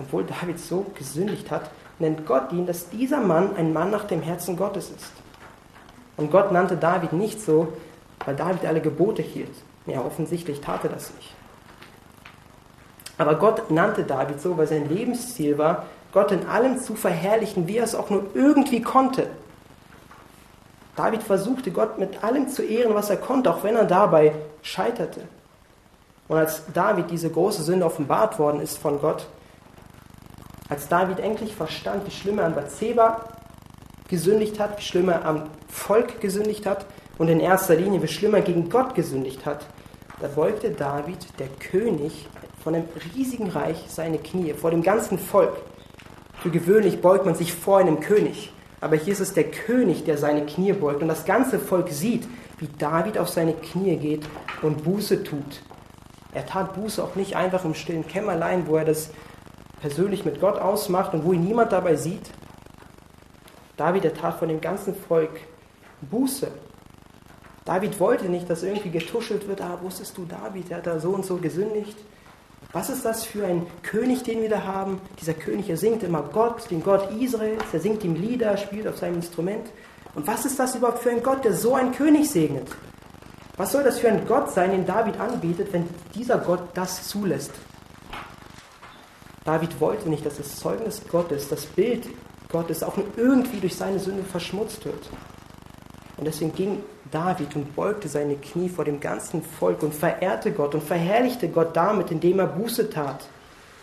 [0.00, 4.22] obwohl David so gesündigt hat, nennt Gott ihn, dass dieser Mann ein Mann nach dem
[4.22, 5.12] Herzen Gottes ist.
[6.20, 7.72] Und Gott nannte David nicht so,
[8.26, 9.54] weil David alle Gebote hielt.
[9.86, 11.34] Ja, offensichtlich tat er das nicht.
[13.16, 17.78] Aber Gott nannte David so, weil sein Lebensziel war, Gott in allem zu verherrlichen, wie
[17.78, 19.28] er es auch nur irgendwie konnte.
[20.94, 25.22] David versuchte Gott mit allem zu ehren, was er konnte, auch wenn er dabei scheiterte.
[26.28, 29.26] Und als David diese große Sünde offenbart worden ist von Gott,
[30.68, 33.24] als David endlich verstand, wie schlimm er an Bathseba
[34.10, 36.84] gesündigt hat, wie schlimm er am Volk gesündigt hat
[37.16, 39.64] und in erster Linie, wie schlimm er gegen Gott gesündigt hat,
[40.20, 42.26] da beugte David, der König
[42.62, 45.56] von einem riesigen Reich, seine Knie vor dem ganzen Volk.
[46.42, 50.18] Für gewöhnlich beugt man sich vor einem König, aber hier ist es der König, der
[50.18, 52.26] seine Knie beugt und das ganze Volk sieht,
[52.58, 54.26] wie David auf seine Knie geht
[54.60, 55.62] und Buße tut.
[56.32, 59.10] Er tat Buße auch nicht einfach im stillen Kämmerlein, wo er das
[59.80, 62.30] persönlich mit Gott ausmacht und wo ihn niemand dabei sieht.
[63.80, 65.30] David, tat von dem ganzen Volk
[66.02, 66.48] Buße.
[67.64, 71.12] David wollte nicht, dass irgendwie getuschelt wird, ah, wusstest du, David, der hat da so
[71.12, 71.96] und so gesündigt.
[72.72, 75.00] Was ist das für ein König, den wir da haben?
[75.18, 78.98] Dieser König, er singt immer Gott, den Gott Israels, er singt ihm Lieder, spielt auf
[78.98, 79.70] seinem Instrument.
[80.14, 82.68] Und was ist das überhaupt für ein Gott, der so einen König segnet?
[83.56, 87.52] Was soll das für ein Gott sein, den David anbietet, wenn dieser Gott das zulässt?
[89.46, 92.06] David wollte nicht, dass das Zeugnis Gottes, das Bild
[92.50, 95.08] Gottes auch nur irgendwie durch seine Sünde verschmutzt wird.
[96.16, 96.78] Und deswegen ging
[97.10, 101.76] David und beugte seine Knie vor dem ganzen Volk und verehrte Gott und verherrlichte Gott
[101.76, 103.24] damit, indem er Buße tat,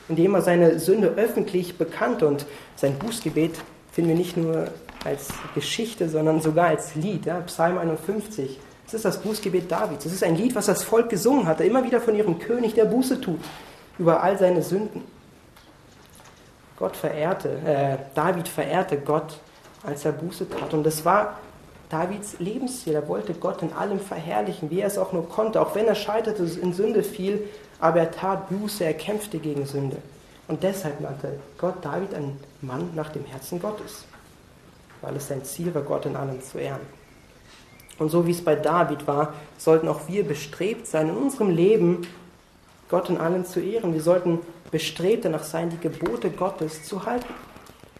[0.07, 2.27] indem er seine Sünde öffentlich bekannte.
[2.27, 3.55] Und sein Bußgebet
[3.91, 4.67] finden wir nicht nur
[5.03, 7.25] als Geschichte, sondern sogar als Lied.
[7.25, 7.39] Ja?
[7.41, 8.59] Psalm 51.
[8.85, 10.03] Das ist das Bußgebet Davids.
[10.03, 12.85] Das ist ein Lied, was das Volk gesungen hatte, immer wieder von ihrem König, der
[12.85, 13.39] Buße tut
[13.99, 15.01] über all seine Sünden.
[16.77, 19.39] Gott verehrte, äh, David verehrte Gott,
[19.83, 20.73] als er Buße tat.
[20.73, 21.39] Und das war
[21.89, 22.93] Davids Lebensziel.
[22.93, 25.95] Er wollte Gott in allem verherrlichen, wie er es auch nur konnte, auch wenn er
[25.95, 27.47] scheiterte, in Sünde fiel,
[27.79, 29.97] aber er tat Buße, er kämpfte gegen Sünde.
[30.47, 34.05] Und deshalb nannte Gott David einen Mann nach dem Herzen Gottes,
[35.01, 36.81] weil es sein Ziel war, Gott in allem zu ehren.
[37.99, 42.07] Und so wie es bei David war, sollten auch wir bestrebt sein, in unserem Leben
[42.89, 43.93] Gott in allem zu ehren.
[43.93, 44.39] Wir sollten
[44.71, 47.33] bestrebt danach sein, die Gebote Gottes zu halten.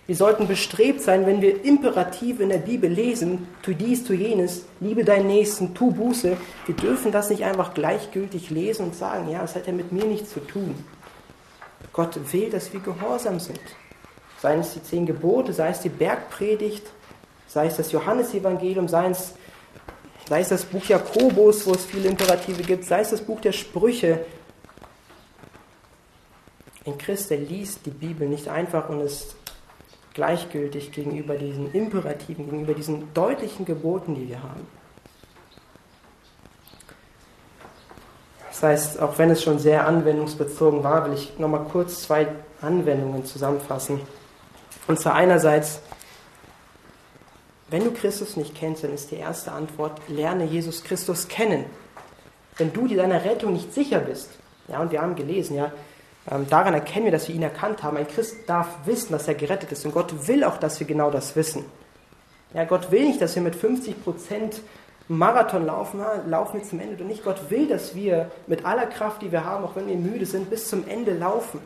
[0.08, 4.63] Wir sollten bestrebt sein, wenn wir Imperative in der Bibel lesen, tu dies, tu jenes,
[4.80, 6.38] liebe deinen Nächsten, tu Buße.
[6.65, 10.06] Wir dürfen das nicht einfach gleichgültig lesen und sagen, ja, es hat ja mit mir
[10.06, 10.75] nichts zu tun.
[11.91, 13.60] Gott will, dass wir gehorsam sind.
[14.39, 16.86] Sei es die zehn Gebote, sei es die Bergpredigt,
[17.47, 19.34] sei es das Johannesevangelium, sei es,
[20.30, 23.51] sei es das Buch Jakobus, wo es viele Imperative gibt, sei es das Buch der
[23.51, 24.21] Sprüche,
[26.88, 29.36] ein Christ, der liest die Bibel nicht einfach und ist
[30.13, 34.67] gleichgültig gegenüber diesen Imperativen, gegenüber diesen deutlichen Geboten, die wir haben.
[38.50, 42.28] Das heißt, auch wenn es schon sehr anwendungsbezogen war, will ich nochmal kurz zwei
[42.60, 44.02] Anwendungen zusammenfassen.
[44.88, 45.82] Und zwar einerseits,
[47.69, 51.65] wenn du Christus nicht kennst, dann ist die erste Antwort, lerne Jesus Christus kennen.
[52.58, 54.32] Wenn du dir deiner Rettung nicht sicher bist,
[54.67, 55.71] ja, und wir haben gelesen, ja,
[56.49, 57.97] daran erkennen wir, dass wir ihn erkannt haben.
[57.97, 59.85] Ein Christ darf wissen, dass er gerettet ist.
[59.85, 61.65] Und Gott will auch, dass wir genau das wissen.
[62.53, 64.61] Ja, Gott will nicht, dass wir mit 50 Prozent
[65.07, 67.23] Marathon laufen, laufen wir zum Ende oder nicht.
[67.23, 70.49] Gott will, dass wir mit aller Kraft, die wir haben, auch wenn wir müde sind,
[70.49, 71.59] bis zum Ende laufen.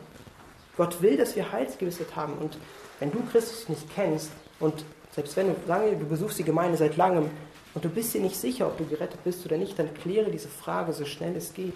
[0.76, 2.34] Gott will, dass wir Heilsgewissheit haben.
[2.34, 2.56] Und
[3.00, 6.96] wenn du Christus nicht kennst und selbst wenn du, wir, du besuchst die Gemeinde seit
[6.96, 7.30] langem
[7.74, 10.48] und du bist dir nicht sicher, ob du gerettet bist oder nicht, dann kläre diese
[10.48, 11.74] Frage so schnell es geht.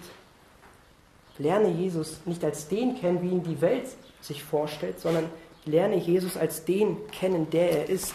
[1.37, 3.87] Lerne Jesus nicht als den kennen, wie ihn die Welt
[4.21, 5.29] sich vorstellt, sondern
[5.65, 8.13] lerne Jesus als den kennen, der er ist.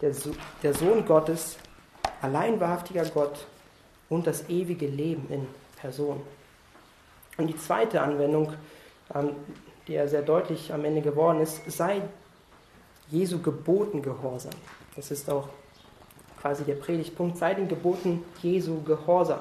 [0.00, 1.56] Der, so der Sohn Gottes,
[2.20, 3.46] allein wahrhaftiger Gott
[4.08, 6.20] und das ewige Leben in Person.
[7.36, 8.52] Und die zweite Anwendung,
[9.14, 9.30] ähm,
[9.86, 12.02] die ja sehr deutlich am Ende geworden ist, sei
[13.10, 14.54] Jesu Geboten gehorsam.
[14.96, 15.48] Das ist auch
[16.40, 19.40] quasi der Predigtpunkt, sei den Geboten Jesu gehorsam.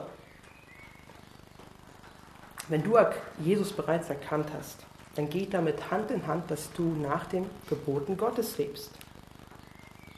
[2.70, 2.98] Wenn du
[3.44, 8.18] Jesus bereits erkannt hast, dann geht damit Hand in Hand, dass du nach den Geboten
[8.18, 8.92] Gottes lebst.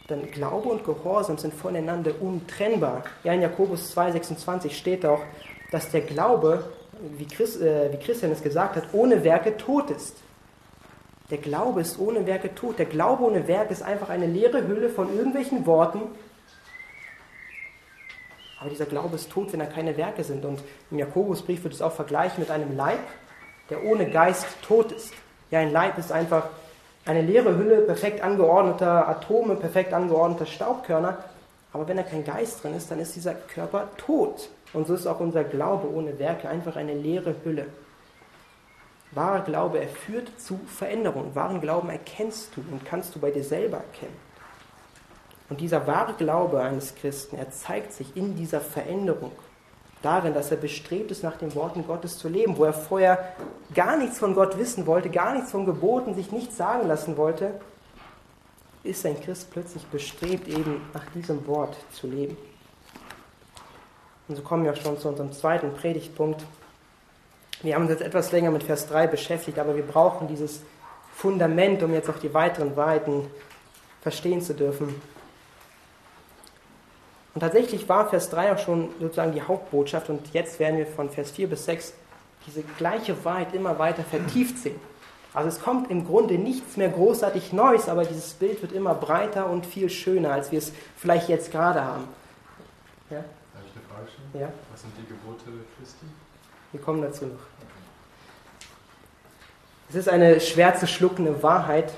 [0.10, 3.04] Denn Glaube und Gehorsam sind voneinander untrennbar.
[3.24, 5.22] Ja, in Jakobus 2,26 steht auch,
[5.72, 6.64] dass der Glaube,
[7.18, 10.18] wie, Christ, äh, wie Christian es gesagt hat, ohne Werke tot ist.
[11.32, 12.78] Der Glaube ist ohne Werke tot.
[12.78, 16.02] Der Glaube ohne Werke ist einfach eine leere Hülle von irgendwelchen Worten,
[18.66, 20.44] aber dieser Glaube ist tot, wenn da keine Werke sind.
[20.44, 22.98] Und im Jakobusbrief wird es auch vergleichen mit einem Leib,
[23.70, 25.14] der ohne Geist tot ist.
[25.52, 26.50] Ja, ein Leib ist einfach
[27.06, 31.20] eine leere Hülle perfekt angeordneter Atome, perfekt angeordneter Staubkörner.
[31.74, 34.50] Aber wenn da kein Geist drin ist, dann ist dieser Körper tot.
[34.74, 37.68] Und so ist auch unser Glaube ohne Werke einfach eine leere Hülle.
[39.12, 41.36] Wahrer Glaube, er führt zu Veränderung.
[41.36, 44.25] Wahren Glauben erkennst du und kannst du bei dir selber erkennen.
[45.50, 49.32] Und dieser wahre Glaube eines Christen, er zeigt sich in dieser Veränderung,
[50.02, 53.34] darin, dass er bestrebt ist, nach den Worten Gottes zu leben, wo er vorher
[53.74, 57.60] gar nichts von Gott wissen wollte, gar nichts von Geboten, sich nichts sagen lassen wollte,
[58.84, 62.38] ist ein Christ plötzlich bestrebt, eben nach diesem Wort zu leben.
[64.28, 66.44] Und so kommen wir auch schon zu unserem zweiten Predigtpunkt.
[67.62, 70.62] Wir haben uns jetzt etwas länger mit Vers 3 beschäftigt, aber wir brauchen dieses
[71.16, 73.28] Fundament, um jetzt auch die weiteren Wahrheiten
[74.02, 75.02] verstehen zu dürfen.
[77.36, 81.10] Und tatsächlich war Vers 3 auch schon sozusagen die Hauptbotschaft und jetzt werden wir von
[81.10, 81.94] Vers 4 bis 6
[82.48, 84.80] diese gleiche Wahrheit immer weiter vertieft sehen.
[85.34, 89.50] Also es kommt im Grunde nichts mehr großartig Neues, aber dieses Bild wird immer breiter
[89.50, 92.06] und viel schöner, als wir es vielleicht jetzt gerade haben.
[93.10, 93.18] Ja?
[93.18, 94.42] Darf ich eine Frage stellen?
[94.42, 94.54] Ja.
[94.72, 95.44] Was sind die Gebote
[95.78, 96.06] Christi?
[96.72, 97.36] Wir kommen dazu noch.
[99.90, 101.92] Es ist eine schwer zu schluckende Wahrheit,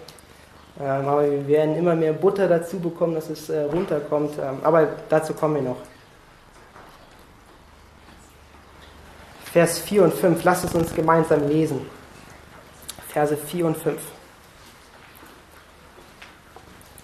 [0.79, 4.37] ähm, aber wir werden immer mehr Butter dazu bekommen, dass es äh, runterkommt.
[4.37, 5.77] Ähm, aber dazu kommen wir noch.
[9.51, 11.81] Vers 4 und 5, lasst es uns gemeinsam lesen.
[13.07, 13.99] Verse 4 und 5.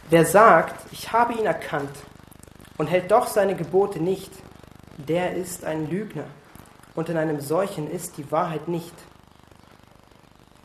[0.09, 1.95] Wer sagt, ich habe ihn erkannt
[2.77, 4.31] und hält doch seine Gebote nicht,
[4.97, 6.25] der ist ein Lügner
[6.93, 8.93] und in einem solchen ist die Wahrheit nicht.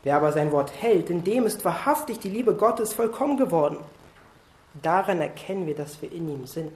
[0.03, 3.77] Wer aber sein Wort hält, in dem ist wahrhaftig die Liebe Gottes vollkommen geworden.
[4.81, 6.71] Daran erkennen wir, dass wir in ihm sind.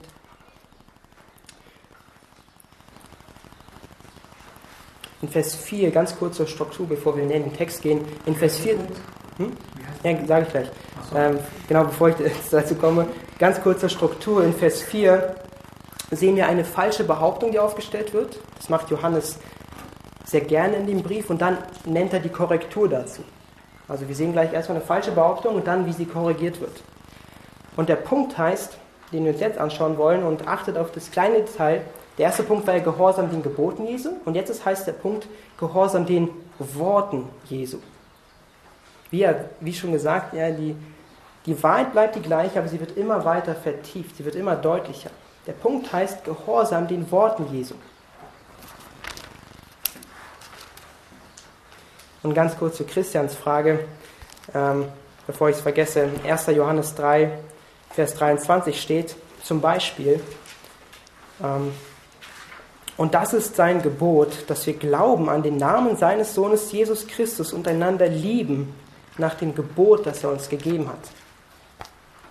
[5.22, 8.04] In Vers 4, ganz kurz zur Struktur, bevor wir in den Text gehen.
[8.26, 8.74] In Vers 4,
[9.38, 9.52] hm?
[10.02, 10.70] ja, sage ich gleich.
[11.14, 12.16] Ähm, genau, bevor ich
[12.50, 13.06] dazu komme.
[13.38, 14.44] Ganz kurze Struktur.
[14.44, 15.34] In Vers 4
[16.10, 18.38] sehen wir eine falsche Behauptung, die aufgestellt wird.
[18.56, 19.38] Das macht Johannes
[20.24, 23.22] sehr gerne in dem Brief und dann nennt er die Korrektur dazu.
[23.86, 26.82] Also wir sehen gleich erstmal eine falsche Behauptung und dann, wie sie korrigiert wird.
[27.76, 28.78] Und der Punkt heißt,
[29.12, 31.82] den wir uns jetzt anschauen wollen und achtet auf das kleine Detail.
[32.16, 35.26] Der erste Punkt war ja Gehorsam den Geboten Jesu und jetzt heißt der Punkt
[35.58, 37.78] Gehorsam den Worten Jesu.
[39.10, 40.74] Wie, er, wie schon gesagt, ja, die,
[41.46, 45.10] die Wahrheit bleibt die gleiche, aber sie wird immer weiter vertieft, sie wird immer deutlicher.
[45.46, 47.74] Der Punkt heißt Gehorsam den Worten Jesu.
[52.24, 53.80] Und ganz kurz zu Christians Frage,
[54.54, 54.86] ähm,
[55.26, 56.08] bevor ich es vergesse.
[56.26, 56.46] 1.
[56.46, 57.30] Johannes 3,
[57.90, 60.20] Vers 23 steht zum Beispiel,
[61.42, 61.72] ähm,
[62.96, 67.52] und das ist sein Gebot, dass wir glauben an den Namen seines Sohnes Jesus Christus
[67.52, 68.74] und einander lieben
[69.18, 71.10] nach dem Gebot, das er uns gegeben hat.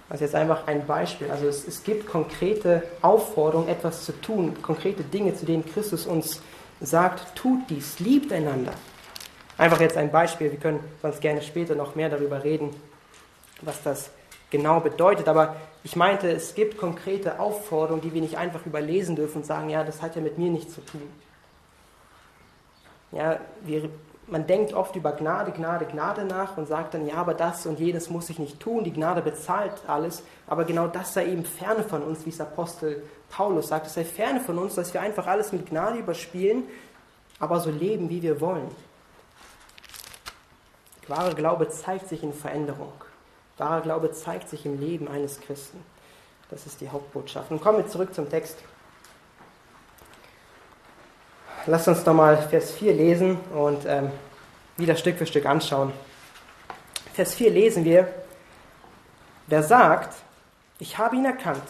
[0.10, 1.30] Also jetzt einfach ein Beispiel.
[1.30, 6.42] Also es, es gibt konkrete Aufforderungen, etwas zu tun, konkrete Dinge, zu denen Christus uns
[6.82, 8.74] sagt, tut dies, liebt einander.
[9.64, 12.76] Einfach jetzt ein Beispiel, wir können sonst gerne später noch mehr darüber reden,
[13.62, 14.12] was das
[14.50, 15.30] genau bedeutet.
[15.30, 19.70] Aber ich meinte, es gibt konkrete Aufforderungen, die wir nicht einfach überlesen dürfen und sagen,
[19.70, 21.10] ja, das hat ja mit mir nichts zu tun.
[23.14, 23.90] Ja, wir
[24.28, 27.80] man denkt oft über Gnade, Gnade, Gnade nach und sagt dann, ja, aber das und
[27.80, 31.84] jenes muss ich nicht tun, die Gnade bezahlt alles, aber genau das sei eben ferne
[31.84, 35.28] von uns, wie es Apostel Paulus sagt, es sei ferne von uns, dass wir einfach
[35.28, 36.64] alles mit Gnade überspielen,
[37.40, 38.70] aber so leben, wie wir wollen.
[41.10, 42.94] Wahre Glaube zeigt sich in Veränderung.
[43.58, 45.84] Wahrer Glaube zeigt sich im Leben eines Christen.
[46.50, 47.52] Das ist die Hauptbotschaft.
[47.52, 48.58] Und kommen wir zurück zum Text.
[51.66, 54.12] Lasst uns nochmal Vers 4 lesen und ähm,
[54.76, 55.94] wieder Stück für Stück anschauen.
[57.14, 58.08] Vers 4 lesen wir,
[59.48, 60.16] wer sagt,
[60.80, 61.64] ich habe ihn erkannt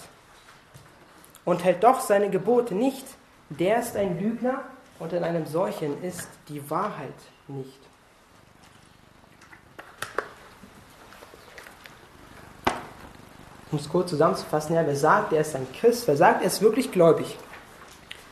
[1.46, 3.06] und hält doch seine Gebote nicht,
[3.50, 4.62] der ist ein Lügner
[5.00, 7.14] und in einem solchen ist die Wahrheit
[7.48, 7.80] nicht.
[13.74, 16.62] Um es kurz zusammenzufassen, ja, wer sagt, er ist ein Christ, wer sagt, er ist
[16.62, 17.40] wirklich gläubig,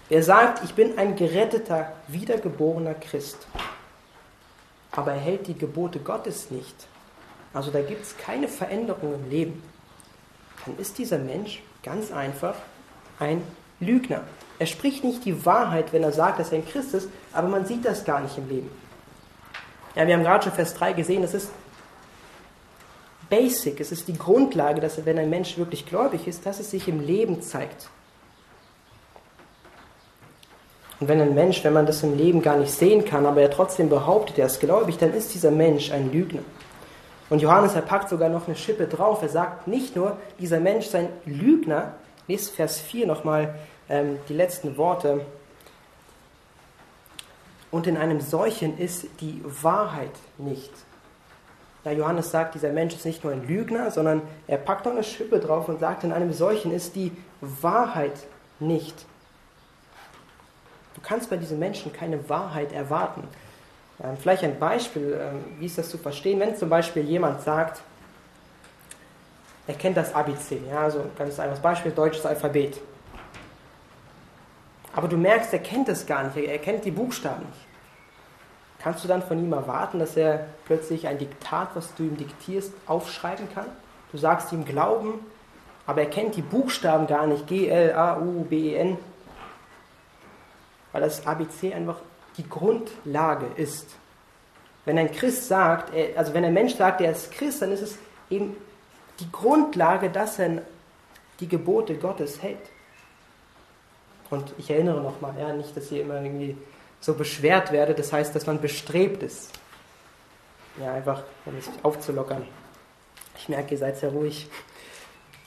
[0.07, 3.47] wer sagt, ich bin ein geretteter, wiedergeborener Christ,
[4.91, 6.75] aber er hält die Gebote Gottes nicht,
[7.55, 9.63] also da gibt es keine Veränderung im Leben,
[10.63, 12.53] dann ist dieser Mensch ganz einfach
[13.17, 13.41] ein
[13.79, 14.21] Lügner.
[14.59, 17.65] Er spricht nicht die Wahrheit, wenn er sagt, dass er ein Christ ist, aber man
[17.65, 18.69] sieht das gar nicht im Leben.
[19.95, 21.49] Ja, wir haben gerade schon Vers 3 gesehen, das ist
[23.31, 26.87] basic, es ist die Grundlage, dass wenn ein Mensch wirklich gläubig ist, dass es sich
[26.87, 27.89] im Leben zeigt.
[30.99, 33.49] Und wenn ein Mensch, wenn man das im Leben gar nicht sehen kann, aber er
[33.49, 36.41] trotzdem behauptet, er ist gläubig, dann ist dieser Mensch ein Lügner.
[37.31, 39.21] Und Johannes, er packt sogar noch eine Schippe drauf.
[39.21, 41.93] Er sagt nicht nur, dieser Mensch sei ein Lügner,
[42.27, 43.55] lest Vers 4 nochmal
[43.89, 45.25] ähm, die letzten Worte.
[47.71, 50.71] Und in einem solchen ist die Wahrheit nicht.
[51.83, 55.03] Ja, Johannes sagt, dieser Mensch ist nicht nur ein Lügner, sondern er packt noch eine
[55.03, 58.13] Schippe drauf und sagt, in einem solchen ist die Wahrheit
[58.59, 59.05] nicht.
[60.93, 63.27] Du kannst bei diesem Menschen keine Wahrheit erwarten.
[64.03, 67.81] Ähm, vielleicht ein Beispiel, ähm, wie ist das zu verstehen, wenn zum Beispiel jemand sagt,
[69.67, 72.79] er kennt das ABC, ja, also ganz einfaches Beispiel, deutsches Alphabet.
[74.93, 77.70] Aber du merkst, er kennt es gar nicht, er kennt die Buchstaben nicht.
[78.81, 82.73] Kannst du dann von ihm erwarten, dass er plötzlich ein Diktat, was du ihm diktierst,
[82.87, 83.67] aufschreiben kann?
[84.11, 85.19] Du sagst ihm Glauben,
[85.85, 88.97] aber er kennt die Buchstaben gar nicht, G, L, A, U, B, E, N.
[90.91, 91.99] Weil das ABC einfach
[92.37, 93.87] die Grundlage ist.
[94.85, 97.97] Wenn ein Christ sagt, also wenn ein Mensch sagt, er ist Christ, dann ist es
[98.29, 98.57] eben
[99.19, 100.63] die Grundlage, dass er
[101.39, 102.57] die Gebote Gottes hält.
[104.31, 106.57] Und ich erinnere nochmal, ja, nicht, dass ihr immer irgendwie
[107.01, 109.51] so beschwert werdet, das heißt, dass man bestrebt ist.
[110.79, 112.47] Ja, einfach, um es aufzulockern.
[113.37, 114.47] Ich merke, ihr seid sehr ruhig.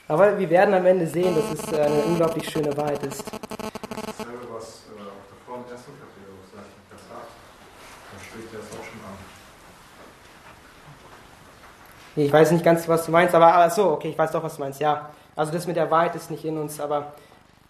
[0.07, 3.23] Aber wir werden am Ende sehen, dass es eine unglaublich schöne Wahrheit ist.
[3.25, 6.67] Dasselbe, was äh, auch davor im ersten Kapitel sagt,
[8.11, 9.17] da spricht er es auch schon an.
[12.17, 14.57] Ich weiß nicht ganz, was du meinst, aber, aber so, okay, ich weiß doch, was
[14.57, 15.09] du meinst, ja.
[15.35, 17.13] Also das mit der Wahrheit ist nicht in uns, aber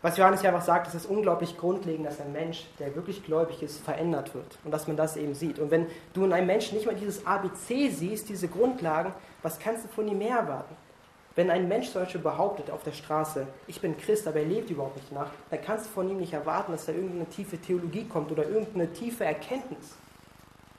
[0.05, 3.63] was Johannes hier einfach sagt, es ist unglaublich grundlegend, dass ein Mensch, der wirklich gläubig
[3.63, 5.57] ist, verändert wird und dass man das eben sieht.
[5.57, 9.83] Und wenn du in einem Menschen nicht mal dieses ABC siehst, diese Grundlagen, was kannst
[9.83, 10.75] du von ihm mehr erwarten?
[11.33, 14.95] Wenn ein Mensch Beispiel behauptet auf der Straße, ich bin Christ, aber er lebt überhaupt
[14.97, 18.31] nicht nach, dann kannst du von ihm nicht erwarten, dass da irgendeine tiefe Theologie kommt
[18.31, 19.95] oder irgendeine tiefe Erkenntnis.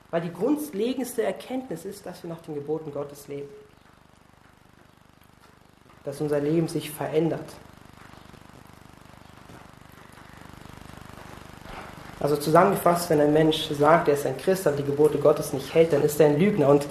[0.09, 3.49] Weil die grundlegendste Erkenntnis ist, dass wir nach den Geboten Gottes leben.
[6.05, 7.57] Dass unser Leben sich verändert.
[12.19, 15.73] Also zusammengefasst, wenn ein Mensch sagt, er ist ein Christ, aber die Gebote Gottes nicht
[15.73, 16.69] hält, dann ist er ein Lügner.
[16.69, 16.87] Und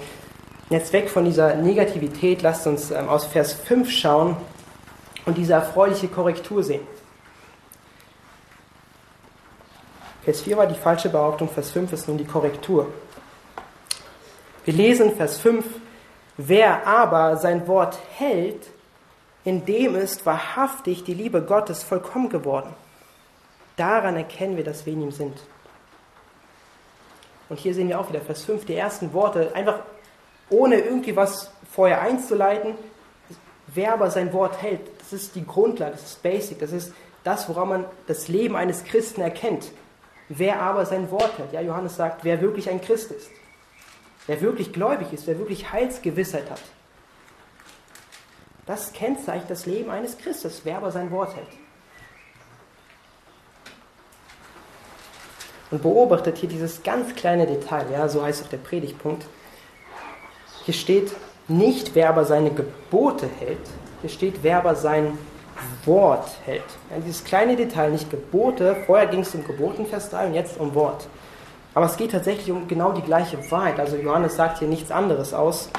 [0.69, 4.37] jetzt weg von dieser Negativität, lasst uns ähm, aus Vers 5 schauen
[5.25, 6.87] und diese erfreuliche Korrektur sehen.
[10.23, 12.87] Vers 4 war die falsche Behauptung, Vers 5 ist nun die Korrektur.
[14.63, 15.65] Wir lesen Vers 5,
[16.37, 18.67] wer aber sein Wort hält,
[19.45, 22.73] in dem ist wahrhaftig die Liebe Gottes vollkommen geworden.
[23.77, 25.37] Daran erkennen wir, dass wir in ihm sind.
[27.47, 29.79] Und hier sehen wir auch wieder Vers 5, die ersten Worte, einfach
[30.49, 32.75] ohne irgendwie was vorher einzuleiten.
[33.67, 36.93] Wer aber sein Wort hält, das ist die Grundlage, das ist basic, das ist
[37.23, 39.71] das, woran man das Leben eines Christen erkennt.
[40.29, 43.29] Wer aber sein Wort hält, ja, Johannes sagt, wer wirklich ein Christ ist,
[44.25, 46.61] wer wirklich gläubig ist, wer wirklich Heilsgewissheit hat.
[48.65, 51.47] Das kennzeichnet das Leben eines Christes, wer aber sein Wort hält.
[55.71, 59.25] Und beobachtet hier dieses ganz kleine Detail, ja, so heißt auch der Predigtpunkt.
[60.65, 61.11] Hier steht
[61.47, 63.59] nicht, wer aber seine Gebote hält,
[64.01, 65.17] hier steht, wer aber sein
[65.85, 66.63] Wort hält.
[66.89, 70.59] Ja, dieses kleine Detail, nicht Gebote, vorher ging es um Geboten, Vers 3 und jetzt
[70.59, 71.07] um Wort.
[71.73, 73.79] Aber es geht tatsächlich um genau die gleiche Wahrheit.
[73.79, 75.69] Also Johannes sagt hier nichts anderes aus.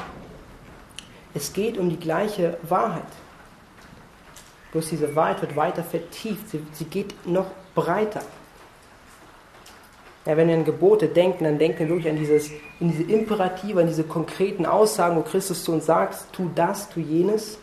[1.33, 3.03] Es geht um die gleiche Wahrheit.
[4.71, 6.49] Bloß diese Wahrheit wird weiter vertieft.
[6.49, 8.21] Sie, sie geht noch breiter.
[10.25, 12.49] Ja, wenn wir an Gebote denken, dann denken wir wirklich an, dieses,
[12.79, 16.99] an diese Imperative, an diese konkreten Aussagen, wo Christus zu uns sagt, tu das, tu
[16.99, 17.57] jenes.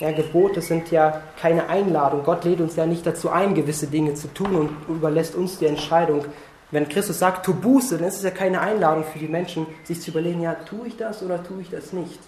[0.00, 2.22] Ja, Gebote sind ja keine Einladung.
[2.22, 5.66] Gott lädt uns ja nicht dazu ein, gewisse Dinge zu tun und überlässt uns die
[5.66, 6.24] Entscheidung.
[6.70, 10.00] Wenn Christus sagt, tu Buße, dann ist es ja keine Einladung für die Menschen, sich
[10.00, 12.20] zu überlegen, ja, tue ich das oder tue ich das nicht.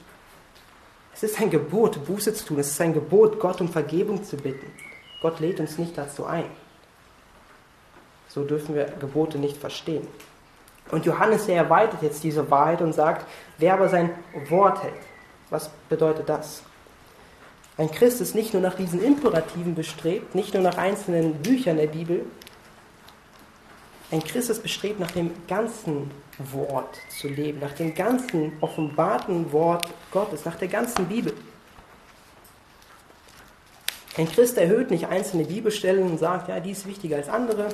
[1.15, 2.59] Es ist ein Gebot, Buße zu tun.
[2.59, 4.67] Es ist ein Gebot, Gott um Vergebung zu bitten.
[5.21, 6.47] Gott lädt uns nicht dazu ein.
[8.31, 10.07] So dürfen wir Gebote nicht verstehen.
[10.91, 13.27] Und Johannes, er erweitert jetzt diese Wahrheit und sagt,
[13.59, 14.11] wer aber sein
[14.49, 14.95] Wort hält.
[15.51, 16.63] Was bedeutet das?
[17.77, 21.89] Ein Christ ist nicht nur nach diesen Imperativen bestrebt, nicht nur nach einzelnen Büchern der
[21.89, 22.25] Bibel.
[24.13, 26.11] Ein Christ ist bestrebt, nach dem ganzen
[26.53, 31.33] Wort zu leben, nach dem ganzen offenbarten Wort Gottes, nach der ganzen Bibel.
[34.17, 37.69] Ein Christ erhöht nicht einzelne Bibelstellen und sagt, ja, die ist wichtiger als andere.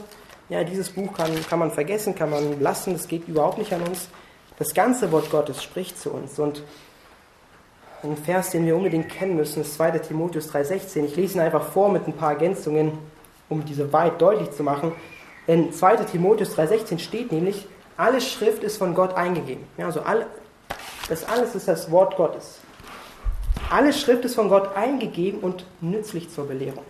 [0.48, 3.82] Ja, dieses Buch kann, kann man vergessen, kann man lassen, das geht überhaupt nicht an
[3.82, 4.08] uns.
[4.58, 6.38] Das ganze Wort Gottes spricht zu uns.
[6.38, 6.62] Und
[8.04, 9.98] ein Vers, den wir unbedingt kennen müssen, ist 2.
[9.98, 11.04] Timotheus 3,16.
[11.04, 12.92] Ich lese ihn einfach vor mit ein paar Ergänzungen,
[13.48, 14.92] um diese Wahrheit deutlich zu machen.
[15.48, 15.96] In 2.
[16.04, 17.66] Timotheus 3,16 steht nämlich,
[17.96, 19.64] alle Schrift ist von Gott eingegeben.
[19.76, 20.26] Ja, also alle,
[21.08, 22.60] das alles ist das Wort Gottes.
[23.68, 26.84] Alle Schrift ist von Gott eingegeben und nützlich zur Belehrung.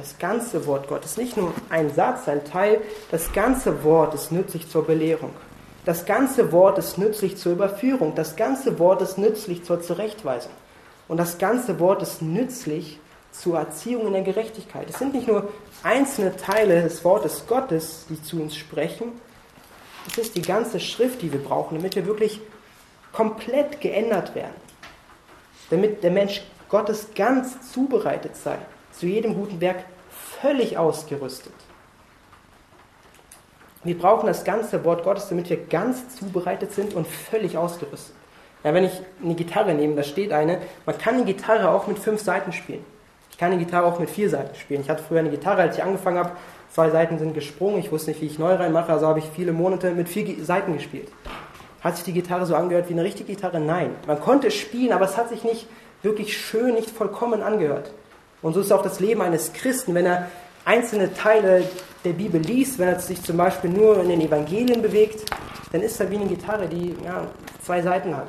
[0.00, 2.80] Das ganze Wort Gottes, nicht nur ein Satz, ein Teil,
[3.10, 5.28] das ganze Wort ist nützlich zur Belehrung.
[5.84, 8.14] Das ganze Wort ist nützlich zur Überführung.
[8.14, 10.52] Das ganze Wort ist nützlich zur Zurechtweisung.
[11.06, 12.98] Und das ganze Wort ist nützlich
[13.30, 14.88] zur Erziehung in der Gerechtigkeit.
[14.88, 15.50] Es sind nicht nur
[15.82, 19.12] einzelne Teile des Wortes Gottes, die zu uns sprechen.
[20.08, 22.40] Es ist die ganze Schrift, die wir brauchen, damit wir wirklich
[23.12, 24.56] komplett geändert werden.
[25.68, 26.40] Damit der Mensch
[26.70, 28.56] Gottes ganz zubereitet sei,
[28.92, 29.84] zu jedem guten Werk
[30.40, 31.52] völlig ausgerüstet.
[33.82, 38.14] Wir brauchen das ganze Wort Gottes, damit wir ganz zubereitet sind und völlig ausgerüstet.
[38.62, 38.92] Ja, wenn ich
[39.24, 42.84] eine Gitarre nehme, da steht eine, man kann eine Gitarre auch mit fünf Seiten spielen.
[43.30, 44.82] Ich kann eine Gitarre auch mit vier Seiten spielen.
[44.82, 46.32] Ich hatte früher eine Gitarre, als ich angefangen habe,
[46.70, 49.52] zwei Seiten sind gesprungen, ich wusste nicht, wie ich neu reinmache, also habe ich viele
[49.52, 51.08] Monate mit vier Seiten gespielt.
[51.80, 53.60] Hat sich die Gitarre so angehört wie eine richtige Gitarre?
[53.60, 53.94] Nein.
[54.06, 55.66] Man konnte spielen, aber es hat sich nicht
[56.02, 57.92] wirklich schön, nicht vollkommen angehört.
[58.42, 60.30] Und so ist auch das Leben eines Christen, wenn er
[60.64, 61.64] einzelne Teile
[62.04, 65.30] der Bibel liest, wenn er sich zum Beispiel nur in den Evangelien bewegt,
[65.72, 67.26] dann ist er wie eine Gitarre, die ja,
[67.64, 68.28] zwei Seiten hat.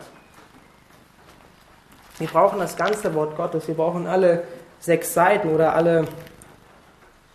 [2.17, 4.43] Wir brauchen das ganze Wort Gottes, wir brauchen alle
[4.79, 6.07] sechs Seiten oder alle,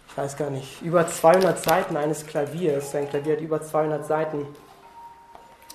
[0.08, 2.94] ich weiß gar nicht, über 200 Seiten eines Klaviers.
[2.94, 4.46] Ein Klavier hat über 200 Seiten,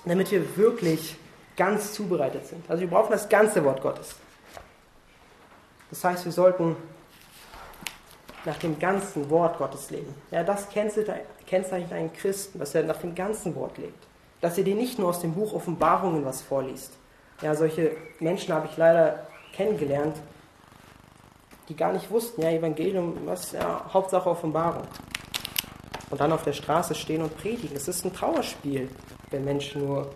[0.06, 1.18] damit wir wirklich
[1.58, 2.64] ganz zubereitet sind.
[2.70, 4.16] Also wir brauchen das ganze Wort Gottes.
[5.92, 6.76] Das heißt, wir sollten
[8.46, 10.14] nach dem ganzen Wort Gottes leben.
[10.32, 14.08] Ja, das kennzeichnet einen Christen, dass er nach dem ganzen Wort lebt.
[14.40, 16.94] Dass er dir nicht nur aus dem Buch Offenbarungen was vorliest.
[17.42, 20.16] Ja, solche Menschen habe ich leider kennengelernt,
[21.70, 24.88] die gar nicht wussten, ja, Evangelium, was, ja, Hauptsache Offenbarung.
[26.10, 27.76] Und dann auf der Straße stehen und predigen.
[27.76, 28.90] Es ist ein Trauerspiel,
[29.30, 30.12] wenn Menschen nur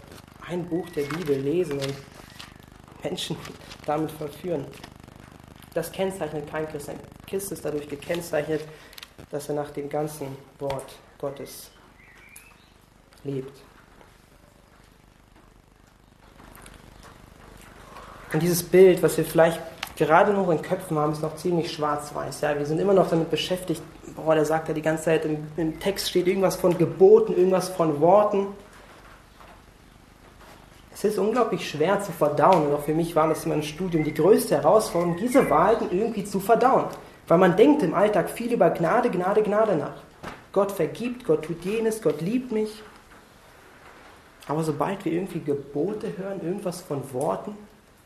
[0.47, 1.93] ein Buch der Bibel lesen und
[3.03, 3.37] Menschen
[3.85, 4.65] damit verführen.
[5.75, 6.89] Das kennzeichnet kein Christ.
[6.89, 8.61] Ein Christ ist dadurch gekennzeichnet,
[9.29, 11.69] dass er nach dem ganzen Wort Gottes
[13.25, 13.61] lebt.
[18.31, 19.61] Und dieses Bild, was wir vielleicht
[19.97, 22.41] gerade noch in Köpfen haben, ist noch ziemlich schwarz-weiß.
[22.41, 23.81] Ja, wir sind immer noch damit beschäftigt,
[24.15, 27.67] boah, der sagt ja die ganze Zeit, im, im Text steht irgendwas von Geboten, irgendwas
[27.69, 28.47] von Worten.
[30.95, 34.05] Es ist unglaublich schwer zu verdauen und auch für mich war das in meinem Studium
[34.05, 36.85] die größte Herausforderung, diese Wahrheiten irgendwie zu verdauen.
[37.27, 39.97] Weil man denkt im Alltag viel über Gnade, Gnade, Gnade nach.
[40.53, 42.81] Gott vergibt, Gott tut jenes, Gott liebt mich.
[44.47, 47.57] Aber sobald wir irgendwie Gebote hören, irgendwas von Worten,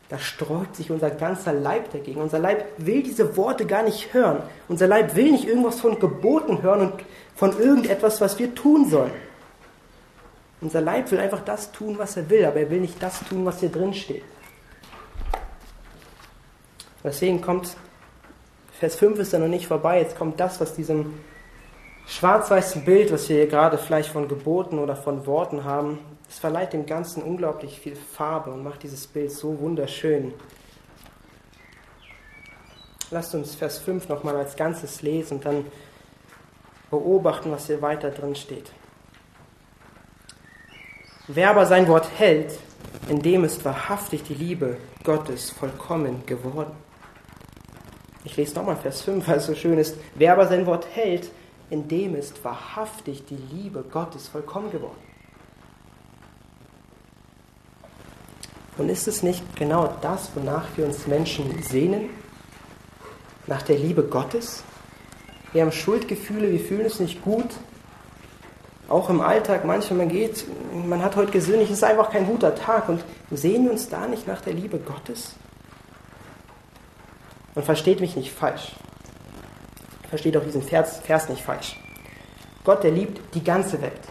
[0.09, 2.19] da sträubt sich unser ganzer Leib dagegen.
[2.19, 4.41] Unser Leib will diese Worte gar nicht hören.
[4.67, 6.93] Unser Leib will nicht irgendwas von Geboten hören und
[7.35, 9.11] von irgendetwas, was wir tun sollen.
[10.61, 13.45] Unser Leib will einfach das tun, was er will, aber er will nicht das tun,
[13.45, 14.23] was hier drin steht.
[17.03, 17.77] Deswegen kommt
[18.79, 21.19] Vers 5 ist ja noch nicht vorbei, jetzt kommt das, was diesem
[22.07, 25.99] schwarz-weißen Bild, was wir hier gerade vielleicht von Geboten oder von Worten haben,
[26.29, 30.33] es verleiht dem Ganzen unglaublich viel Farbe und macht dieses Bild so wunderschön.
[33.11, 35.65] Lasst uns Vers 5 nochmal als Ganzes lesen und dann
[36.91, 38.71] beobachten, was hier weiter drin steht.
[41.31, 42.57] Wer aber sein Wort hält,
[43.07, 46.71] in dem ist wahrhaftig die Liebe Gottes vollkommen geworden.
[48.23, 49.95] Ich lese nochmal Vers 5, weil es so schön ist.
[50.15, 51.29] Wer aber sein Wort hält,
[51.69, 54.97] in dem ist wahrhaftig die Liebe Gottes vollkommen geworden.
[58.79, 62.09] Und ist es nicht genau das, wonach wir uns Menschen sehnen?
[63.45, 64.63] Nach der Liebe Gottes?
[65.53, 67.49] Wir haben Schuldgefühle, wir fühlen es nicht gut.
[68.89, 72.55] Auch im Alltag, manchmal man geht, man hat heute gesündigt, es ist einfach kein guter
[72.55, 72.89] Tag.
[72.89, 75.35] Und sehen wir uns da nicht nach der Liebe Gottes?
[77.53, 78.75] Und versteht mich nicht falsch.
[80.09, 81.79] Versteht auch diesen Vers, Vers nicht falsch.
[82.63, 84.01] Gott, der liebt die ganze Welt.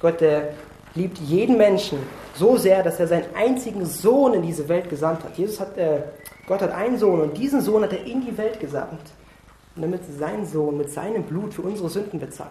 [0.00, 0.54] Gott, der
[0.94, 1.98] liebt jeden Menschen
[2.34, 5.36] so sehr, dass er seinen einzigen Sohn in diese Welt gesandt hat.
[5.36, 6.02] Jesus hat, äh,
[6.46, 9.00] Gott hat einen Sohn und diesen Sohn hat er in die Welt gesandt,
[9.76, 12.50] damit sein Sohn mit seinem Blut für unsere Sünden bezahlt.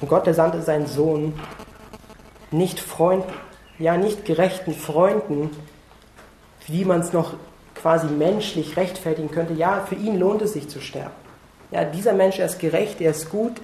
[0.00, 1.34] Und Gott, der sandte seinen Sohn
[2.50, 3.32] nicht Freunden,
[3.78, 5.50] ja nicht gerechten Freunden,
[6.66, 7.34] wie man es noch
[7.74, 9.54] quasi menschlich rechtfertigen könnte.
[9.54, 11.14] Ja, für ihn lohnt es sich zu sterben.
[11.70, 13.60] Ja, dieser Mensch, er ist gerecht, er ist gut.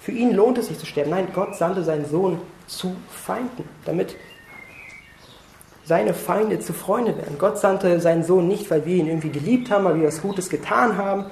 [0.00, 1.10] Für ihn lohnt es sich zu sterben.
[1.10, 4.16] Nein, Gott sandte seinen Sohn zu Feinden, damit
[5.84, 7.36] seine Feinde zu Freunde werden.
[7.38, 10.48] Gott sandte seinen Sohn nicht, weil wir ihn irgendwie geliebt haben, weil wir was Gutes
[10.48, 11.26] getan haben,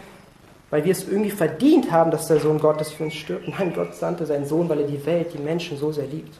[0.71, 3.49] weil wir es irgendwie verdient haben, dass der Sohn Gottes für uns stirbt.
[3.49, 6.39] Nein, Gott sandte seinen Sohn, weil er die Welt, die Menschen so sehr liebt.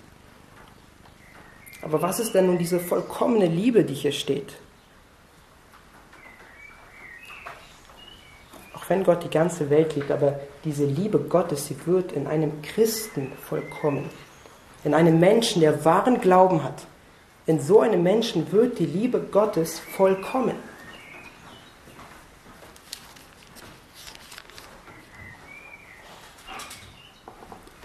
[1.83, 4.55] Aber was ist denn nun diese vollkommene Liebe, die hier steht?
[8.75, 12.61] Auch wenn Gott die ganze Welt liebt, aber diese Liebe Gottes, sie wird in einem
[12.63, 14.11] Christen vollkommen.
[14.85, 16.87] In einem Menschen, der wahren Glauben hat.
[17.47, 20.55] In so einem Menschen wird die Liebe Gottes vollkommen.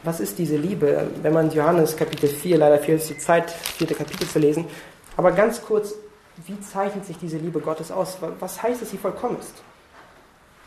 [0.04, 1.10] Was ist diese Liebe?
[1.22, 4.66] Wenn man Johannes Kapitel 4, leider fehlt es die Zeit, vierte Kapitel zu lesen,
[5.16, 5.94] aber ganz kurz,
[6.46, 8.18] wie zeichnet sich diese Liebe Gottes aus?
[8.40, 9.54] Was heißt, dass sie vollkommen ist?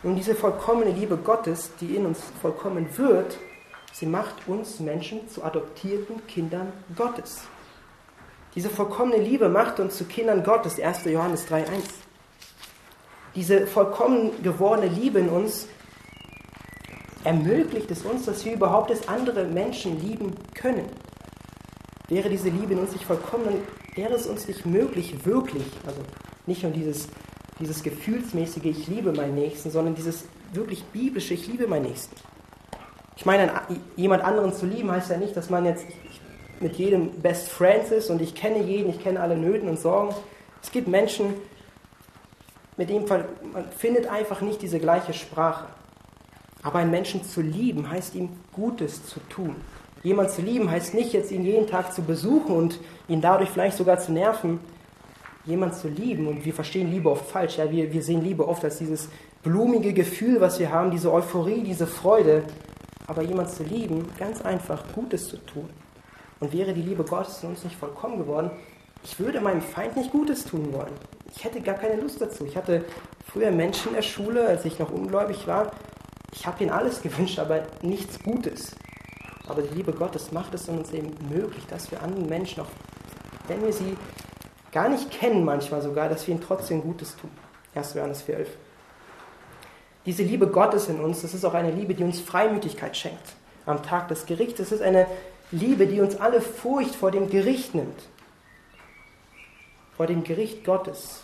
[0.01, 3.37] Nun, diese vollkommene Liebe Gottes, die in uns vollkommen wird,
[3.93, 7.41] sie macht uns Menschen zu adoptierten Kindern Gottes.
[8.55, 11.05] Diese vollkommene Liebe macht uns zu Kindern Gottes, 1.
[11.05, 11.65] Johannes 3.1.
[13.35, 15.67] Diese vollkommen gewordene Liebe in uns
[17.27, 20.85] ermöglicht es uns, dass wir überhaupt das andere Menschen lieben können.
[22.07, 23.59] Wäre diese Liebe in uns nicht vollkommen, dann
[23.95, 25.99] wäre es uns nicht möglich, wirklich, also
[26.45, 27.09] nicht nur dieses,
[27.59, 30.23] dieses gefühlsmäßige Ich liebe meinen Nächsten, sondern dieses
[30.53, 32.15] wirklich biblische Ich liebe meinen Nächsten.
[33.17, 33.51] Ich meine,
[33.97, 35.85] jemand anderen zu lieben heißt ja nicht, dass man jetzt
[36.61, 40.15] mit jedem Best Friends ist und ich kenne jeden, ich kenne alle Nöten und Sorgen.
[40.63, 41.33] Es gibt Menschen,
[42.77, 43.25] mit denen man
[43.77, 45.65] findet einfach nicht diese gleiche Sprache.
[46.67, 49.55] Aber einen Menschen zu lieben, heißt ihm Gutes zu tun.
[50.03, 53.77] Jemand zu lieben heißt nicht jetzt ihn jeden Tag zu besuchen und ihn dadurch vielleicht
[53.77, 54.59] sogar zu nerven.
[55.45, 58.65] Jemand zu lieben, und wir verstehen Liebe oft falsch, ja, wir, wir sehen Liebe oft
[58.65, 59.07] als dieses
[59.43, 62.43] blumige Gefühl, was wir haben, diese Euphorie, diese Freude.
[63.07, 65.69] Aber jemand zu lieben, ganz einfach Gutes zu tun.
[66.41, 68.51] Und wäre die Liebe Gottes in uns nicht vollkommen geworden,
[69.05, 70.91] ich würde meinem Feind nicht Gutes tun wollen.
[71.33, 72.45] Ich hätte gar keine Lust dazu.
[72.45, 72.83] Ich hatte
[73.25, 75.71] früher Menschen in der Schule, als ich noch ungläubig war,
[76.37, 78.75] ich habe ihnen alles gewünscht, aber nichts Gutes.
[79.47, 82.67] Aber die Liebe Gottes macht es uns eben möglich, dass wir anderen Menschen, auch
[83.47, 83.97] wenn wir sie
[84.71, 87.31] gar nicht kennen, manchmal sogar, dass wir ihnen trotzdem Gutes tun.
[87.75, 87.93] 1.
[87.93, 88.47] Johannes 4,11.
[90.05, 93.35] Diese Liebe Gottes in uns, das ist auch eine Liebe, die uns Freimütigkeit schenkt
[93.65, 94.59] am Tag des Gerichts.
[94.59, 95.07] Es ist eine
[95.51, 98.01] Liebe, die uns alle Furcht vor dem Gericht nimmt.
[99.95, 101.21] Vor dem Gericht Gottes.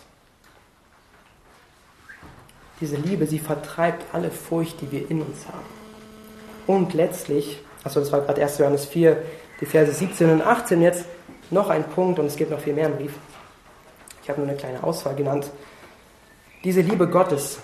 [2.80, 5.64] Diese Liebe, sie vertreibt alle Furcht, die wir in uns haben.
[6.66, 8.58] Und letztlich, also das war gerade 1.
[8.58, 9.22] Johannes 4,
[9.60, 11.04] die Verse 17 und 18, jetzt
[11.50, 13.12] noch ein Punkt und es gibt noch viel mehr im Brief.
[14.22, 15.50] Ich habe nur eine kleine Auswahl genannt.
[16.64, 17.58] Diese Liebe Gottes,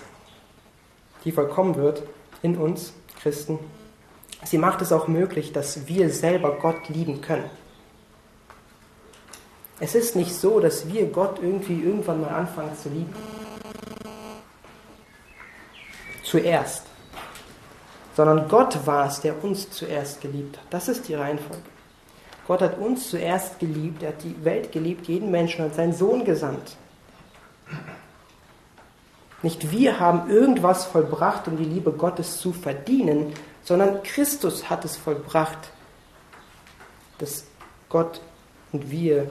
[1.25, 2.03] die vollkommen wird
[2.41, 3.59] in uns Christen,
[4.45, 7.49] sie macht es auch möglich, dass wir selber Gott lieben können.
[9.79, 13.13] Es ist nicht so, dass wir Gott irgendwie irgendwann mal anfangen zu lieben
[16.31, 16.83] zuerst,
[18.15, 20.65] sondern Gott war es, der uns zuerst geliebt hat.
[20.69, 21.61] Das ist die Reihenfolge.
[22.47, 26.23] Gott hat uns zuerst geliebt, er hat die Welt geliebt, jeden Menschen und seinen Sohn
[26.23, 26.77] gesandt.
[29.43, 34.97] Nicht wir haben irgendwas vollbracht, um die Liebe Gottes zu verdienen, sondern Christus hat es
[34.97, 35.71] vollbracht,
[37.17, 37.45] dass
[37.89, 38.21] Gott
[38.71, 39.29] und wir,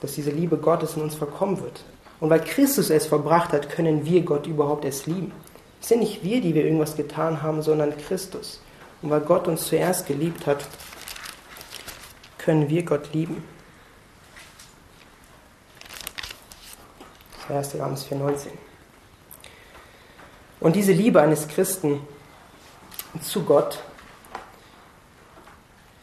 [0.00, 1.82] dass diese Liebe Gottes in uns vollkommen wird.
[2.20, 5.32] Und weil Christus es verbracht hat, können wir Gott überhaupt erst lieben.
[5.80, 8.60] Es sind nicht wir, die wir irgendwas getan haben, sondern Christus.
[9.00, 10.64] Und weil Gott uns zuerst geliebt hat,
[12.36, 13.42] können wir Gott lieben.
[17.48, 17.72] Das 1.
[17.74, 18.48] Johannes 4,19.
[20.60, 22.00] Und diese Liebe eines Christen
[23.22, 23.82] zu Gott,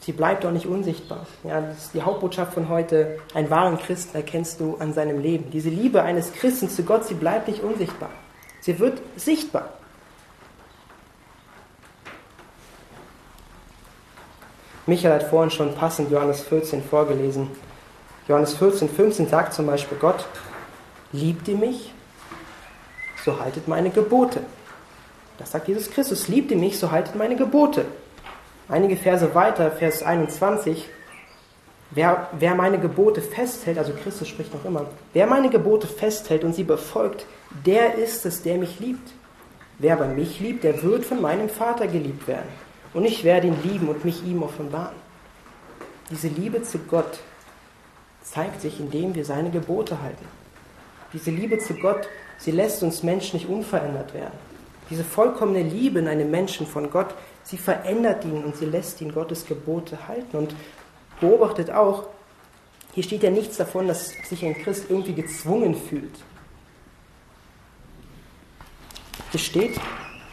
[0.07, 1.27] sie bleibt doch nicht unsichtbar.
[1.43, 3.19] Ja, das ist die Hauptbotschaft von heute.
[3.33, 5.51] Einen wahren Christen erkennst du an seinem Leben.
[5.51, 8.09] Diese Liebe eines Christen zu Gott, sie bleibt nicht unsichtbar.
[8.61, 9.67] Sie wird sichtbar.
[14.85, 17.49] Michael hat vorhin schon passend Johannes 14 vorgelesen.
[18.29, 20.25] Johannes 14, 15 sagt zum Beispiel Gott,
[21.11, 21.93] liebt ihr mich,
[23.25, 24.39] so haltet meine Gebote.
[25.37, 27.83] Das sagt Jesus Christus, liebt ihr mich, so haltet meine Gebote.
[28.69, 30.89] Einige Verse weiter, Vers 21,
[31.91, 36.53] wer, wer meine Gebote festhält, also Christus spricht noch immer, wer meine Gebote festhält und
[36.53, 37.25] sie befolgt,
[37.65, 39.13] der ist es, der mich liebt.
[39.79, 42.49] Wer aber mich liebt, der wird von meinem Vater geliebt werden.
[42.93, 44.95] Und ich werde ihn lieben und mich ihm offenbaren.
[46.09, 47.19] Diese Liebe zu Gott
[48.23, 50.25] zeigt sich, indem wir seine Gebote halten.
[51.13, 54.37] Diese Liebe zu Gott, sie lässt uns Menschen nicht unverändert werden.
[54.89, 57.13] Diese vollkommene Liebe in einem Menschen von Gott,
[57.47, 60.37] sie verändert ihn und sie lässt ihn Gottes Gebote halten.
[60.37, 60.55] Und
[61.19, 62.07] beobachtet auch,
[62.93, 66.13] hier steht ja nichts davon, dass sich ein Christ irgendwie gezwungen fühlt.
[69.31, 69.79] Hier steht,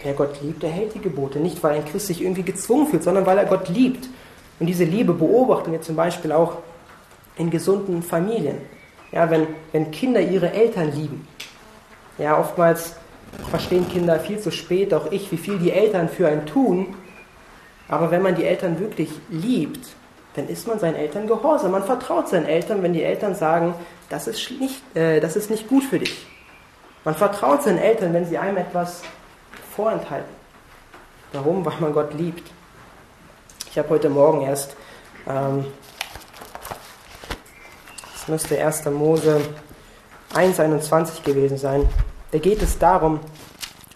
[0.04, 1.40] Wer Gott liebt, der hält die Gebote.
[1.40, 4.06] Nicht, weil ein Christ sich irgendwie gezwungen fühlt, sondern weil er Gott liebt.
[4.60, 6.58] Und diese Liebe beobachten wir zum Beispiel auch
[7.38, 8.58] in gesunden Familien.
[9.12, 11.26] Ja, wenn, wenn Kinder ihre Eltern lieben.
[12.18, 12.96] Ja, oftmals
[13.48, 16.94] verstehen Kinder viel zu spät, auch ich, wie viel die Eltern für einen tun.
[17.88, 19.88] Aber wenn man die Eltern wirklich liebt,
[20.34, 21.70] dann ist man seinen Eltern gehorsam.
[21.70, 23.74] Man vertraut seinen Eltern, wenn die Eltern sagen,
[24.08, 26.26] das ist nicht, äh, das ist nicht gut für dich.
[27.04, 29.02] Man vertraut seinen Eltern, wenn sie einem etwas
[29.76, 30.34] vorenthalten.
[31.32, 31.64] Warum?
[31.64, 32.50] Weil man Gott liebt.
[33.70, 34.76] Ich habe heute Morgen erst,
[35.28, 35.66] ähm,
[38.12, 38.86] das müsste 1.
[38.86, 39.40] Mose
[40.32, 41.88] 1,21 gewesen sein.
[42.30, 43.20] Da geht es darum,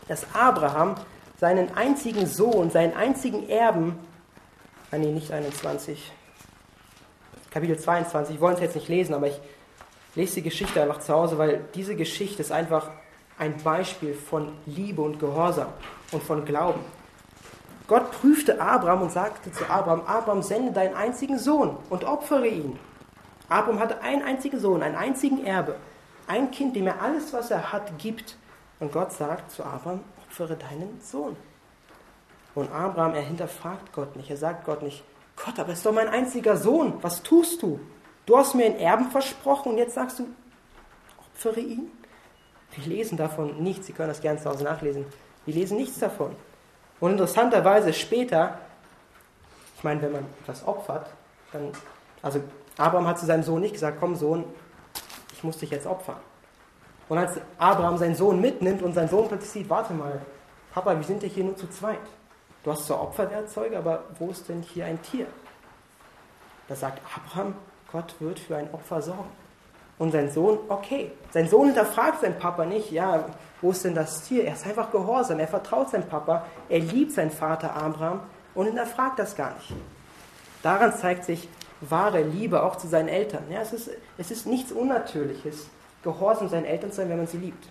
[0.07, 0.97] dass Abraham
[1.39, 3.99] seinen einzigen Sohn, seinen einzigen Erben,
[4.91, 6.13] ah nee, nicht 21,
[7.51, 9.41] Kapitel 22, ich wollte es jetzt nicht lesen, aber ich
[10.15, 12.91] lese die Geschichte einfach zu Hause, weil diese Geschichte ist einfach
[13.39, 15.69] ein Beispiel von Liebe und Gehorsam
[16.11, 16.81] und von Glauben.
[17.87, 22.79] Gott prüfte Abraham und sagte zu Abraham, Abraham, sende deinen einzigen Sohn und opfere ihn.
[23.49, 25.77] Abraham hatte einen einzigen Sohn, einen einzigen Erbe,
[26.27, 28.37] ein Kind, dem er alles, was er hat, gibt.
[28.81, 31.37] Und Gott sagt zu Abraham, opfere deinen Sohn.
[32.55, 34.31] Und Abraham, er hinterfragt Gott nicht.
[34.31, 35.03] Er sagt Gott nicht,
[35.37, 36.95] Gott, aber es ist doch mein einziger Sohn.
[37.03, 37.81] Was tust du?
[38.27, 40.27] Du hast mir einen Erben versprochen und jetzt sagst du,
[41.19, 41.91] opfere ihn?
[42.73, 43.87] Wir lesen davon nichts.
[43.87, 45.07] Sie können das gerne zu Hause nachlesen.
[45.47, 46.37] Wir lesen nichts davon.
[47.01, 48.59] Und interessanterweise später,
[49.77, 51.09] ich meine, wenn man etwas opfert,
[51.53, 51.71] dann,
[52.21, 52.43] also
[52.77, 54.45] Abraham hat zu seinem Sohn nicht gesagt, komm Sohn,
[55.33, 56.17] ich muss dich jetzt opfern.
[57.09, 60.21] Und als Abraham seinen Sohn mitnimmt und sein Sohn plötzlich sieht, warte mal,
[60.73, 61.99] Papa, wir sind ja hier nur zu zweit.
[62.63, 65.27] Du hast zwar Opferwerkzeuge, aber wo ist denn hier ein Tier?
[66.69, 67.55] Da sagt Abraham,
[67.91, 69.31] Gott wird für ein Opfer sorgen.
[69.99, 71.11] Und sein Sohn, okay.
[71.31, 73.25] Sein Sohn hinterfragt seinen Papa nicht, ja,
[73.61, 74.45] wo ist denn das Tier?
[74.45, 78.21] Er ist einfach gehorsam, er vertraut seinem Papa, er liebt seinen Vater Abraham
[78.55, 79.73] und hinterfragt das gar nicht.
[80.63, 81.49] Daran zeigt sich
[81.81, 83.45] wahre Liebe auch zu seinen Eltern.
[83.51, 85.69] Ja, es, ist, es ist nichts Unnatürliches,
[86.13, 87.69] gehorsam seinen Eltern sein, wenn man sie liebt.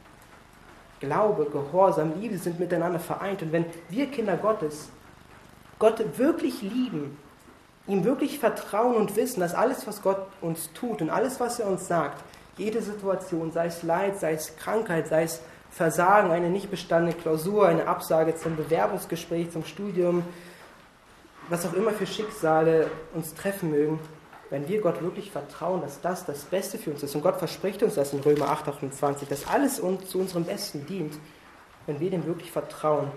[1.00, 3.42] Glaube, Gehorsam, Liebe sind miteinander vereint.
[3.42, 4.90] Und wenn wir Kinder Gottes
[5.80, 7.18] Gott wirklich lieben,
[7.88, 11.68] ihm wirklich vertrauen und wissen, dass alles, was Gott uns tut und alles, was er
[11.68, 12.24] uns sagt,
[12.58, 17.68] jede Situation, sei es Leid, sei es Krankheit, sei es Versagen, eine nicht bestandene Klausur,
[17.68, 20.24] eine Absage zum Bewerbungsgespräch, zum Studium,
[21.50, 24.00] was auch immer für Schicksale uns treffen mögen,
[24.50, 27.84] wenn wir Gott wirklich vertrauen, dass das das Beste für uns ist, und Gott verspricht
[27.84, 31.14] uns das in Römer 8, 28, dass alles uns zu unserem Besten dient,
[31.86, 33.12] wenn wir dem wirklich vertrauen,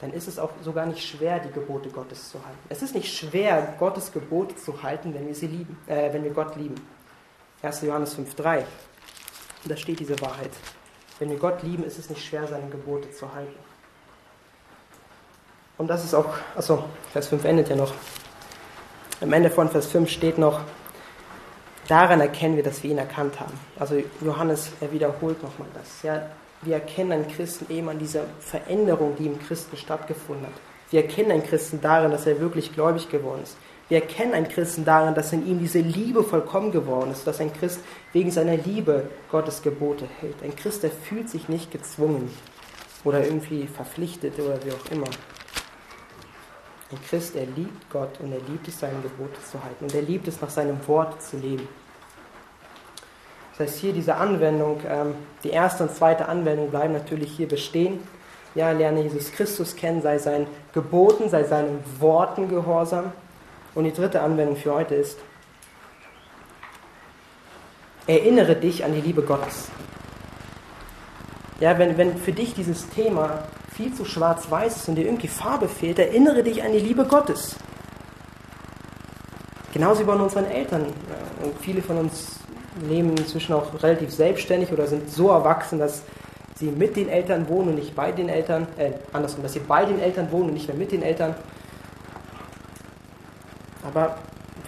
[0.00, 2.58] dann ist es auch sogar nicht schwer, die Gebote Gottes zu halten.
[2.68, 6.30] Es ist nicht schwer, Gottes Gebote zu halten, wenn wir sie lieben, äh, wenn wir
[6.30, 6.76] Gott lieben.
[7.62, 7.82] 1.
[7.82, 8.62] Johannes 5,3.
[9.64, 10.52] Da steht diese Wahrheit.
[11.18, 13.58] Wenn wir Gott lieben, ist es nicht schwer, seine Gebote zu halten.
[15.78, 17.92] Und das ist auch, achso, Vers 5 endet ja noch.
[19.20, 20.60] Am Ende von Vers 5 steht noch,
[21.88, 23.58] daran erkennen wir, dass wir ihn erkannt haben.
[23.76, 26.02] Also Johannes, er wiederholt nochmal das.
[26.04, 26.22] Ja,
[26.62, 30.52] wir erkennen einen Christen eben an dieser Veränderung, die im Christen stattgefunden hat.
[30.90, 33.56] Wir erkennen einen Christen darin, dass er wirklich gläubig geworden ist.
[33.88, 37.52] Wir erkennen einen Christen darin, dass in ihm diese Liebe vollkommen geworden ist, dass ein
[37.52, 37.80] Christ
[38.12, 40.36] wegen seiner Liebe Gottes Gebote hält.
[40.44, 42.30] Ein Christ, der fühlt sich nicht gezwungen
[43.02, 45.08] oder irgendwie verpflichtet oder wie auch immer.
[46.90, 49.84] Ein Christ, er liebt Gott und er liebt es, seine Gebote zu halten.
[49.84, 51.68] Und er liebt es, nach seinem Wort zu leben.
[53.52, 55.14] Das heißt, hier diese Anwendung, ähm,
[55.44, 58.00] die erste und zweite Anwendung bleiben natürlich hier bestehen.
[58.54, 63.12] Ja, lerne Jesus Christus kennen, sei seinen Geboten, sei seinen Worten gehorsam.
[63.74, 65.18] Und die dritte Anwendung für heute ist,
[68.06, 69.68] erinnere dich an die Liebe Gottes.
[71.60, 73.42] Ja, wenn, wenn für dich dieses Thema
[73.78, 77.54] viel zu schwarz-weiß ist und dir irgendwie Farbe fehlt, erinnere dich an die Liebe Gottes.
[79.72, 80.86] Genauso wie bei unseren Eltern.
[81.40, 82.40] Und viele von uns
[82.88, 86.02] leben inzwischen auch relativ selbstständig oder sind so erwachsen, dass
[86.56, 89.84] sie mit den Eltern wohnen und nicht bei den Eltern, äh, andersrum, dass sie bei
[89.84, 91.36] den Eltern wohnen und nicht mehr mit den Eltern.
[93.84, 94.16] Aber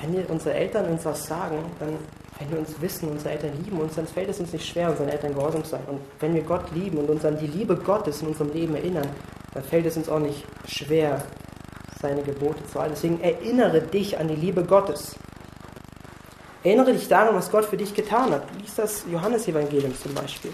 [0.00, 1.98] wenn unsere Eltern uns was sagen, dann
[2.40, 5.08] wenn wir uns wissen, unsere Eltern lieben uns, dann fällt es uns nicht schwer, unseren
[5.08, 5.82] Eltern gehorsam zu sein.
[5.86, 9.08] Und wenn wir Gott lieben und uns an die Liebe Gottes in unserem Leben erinnern,
[9.52, 11.22] dann fällt es uns auch nicht schwer,
[12.00, 12.94] seine Gebote zu halten.
[12.94, 15.16] Deswegen erinnere dich an die Liebe Gottes.
[16.64, 18.42] Erinnere dich daran, was Gott für dich getan hat.
[18.58, 20.52] Lies das Johannesevangelium zum Beispiel.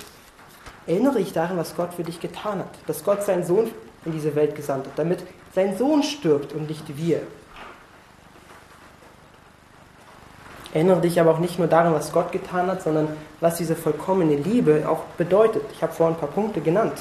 [0.89, 2.70] Erinnere dich daran, was Gott für dich getan hat.
[2.89, 3.70] Dass Gott seinen Sohn
[4.05, 5.20] in diese Welt gesandt hat, damit
[5.55, 7.22] sein Sohn stirbt und nicht wir.
[10.76, 13.08] Erinnere dich aber auch nicht nur daran, was Gott getan hat, sondern
[13.40, 15.62] was diese vollkommene Liebe auch bedeutet.
[15.72, 16.92] Ich habe vorhin ein paar Punkte genannt.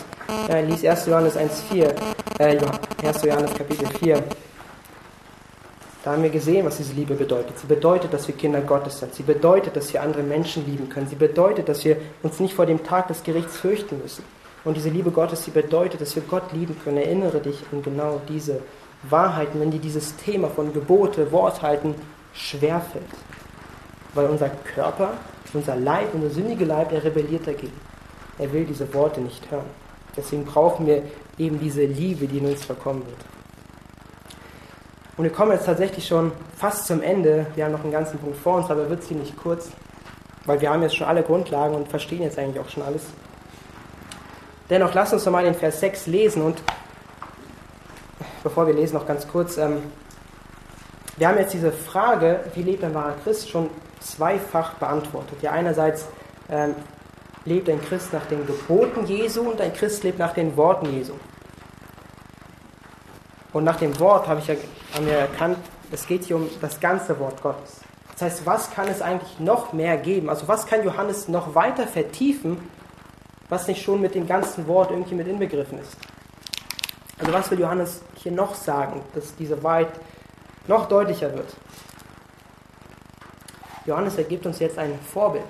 [0.47, 1.07] Äh, lies 1.
[1.07, 1.93] Johannes 1,4,
[2.39, 2.57] äh,
[3.05, 3.23] 1.
[3.26, 4.23] Johannes Kapitel 4.
[6.05, 7.59] Da haben wir gesehen, was diese Liebe bedeutet.
[7.59, 9.13] Sie bedeutet, dass wir Kinder Gottes sind.
[9.13, 11.07] Sie bedeutet, dass wir andere Menschen lieben können.
[11.07, 14.23] Sie bedeutet, dass wir uns nicht vor dem Tag des Gerichts fürchten müssen.
[14.63, 16.95] Und diese Liebe Gottes, sie bedeutet, dass wir Gott lieben können.
[16.95, 18.61] Erinnere dich an genau diese
[19.03, 21.93] Wahrheiten, wenn dir dieses Thema von Gebote, Worthalten
[22.34, 23.03] schwerfällt
[24.16, 25.13] weil unser Körper,
[25.53, 27.74] unser Leib, unser sündige Leib, er rebelliert dagegen.
[28.39, 29.66] Er will diese Worte nicht hören.
[30.18, 31.03] Deswegen brauchen wir
[31.38, 33.18] eben diese Liebe, die in uns verkommen wird.
[35.18, 37.45] Und wir kommen jetzt tatsächlich schon fast zum Ende.
[37.55, 39.70] Wir haben noch einen ganzen Punkt vor uns, aber wird ziemlich kurz,
[40.45, 43.03] weil wir haben jetzt schon alle Grundlagen und verstehen jetzt eigentlich auch schon alles.
[44.70, 46.61] Dennoch lasst uns nochmal den Vers 6 lesen und
[48.43, 49.57] bevor wir lesen, noch ganz kurz.
[49.57, 49.84] Ähm,
[51.18, 55.41] wir haben jetzt diese Frage, wie lebt ein wahrer Christ, schon zweifach beantwortet.
[55.41, 56.07] Ja, einerseits
[56.49, 56.76] ähm,
[57.45, 61.13] lebt ein Christ nach den Geboten Jesu und ein Christ lebt nach den Worten Jesu.
[63.53, 64.55] Und nach dem Wort habe ich ja,
[64.93, 65.57] haben wir erkannt,
[65.91, 67.80] es geht hier um das ganze Wort Gottes.
[68.11, 70.30] Das heißt, was kann es eigentlich noch mehr geben?
[70.30, 72.57] Also was kann Johannes noch weiter vertiefen,
[73.47, 75.95] was nicht schon mit dem ganzen Wort irgendwie mit inbegriffen ist?
[77.20, 79.89] Also was will Johannes hier noch sagen, dass diese Wahrheit
[80.68, 81.53] noch deutlicher wird?
[83.86, 85.45] Johannes ergibt uns jetzt ein Vorbild.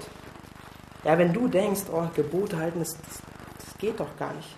[1.03, 4.55] Ja, wenn du denkst, oh, Gebote halten, das, das, geht doch gar nicht.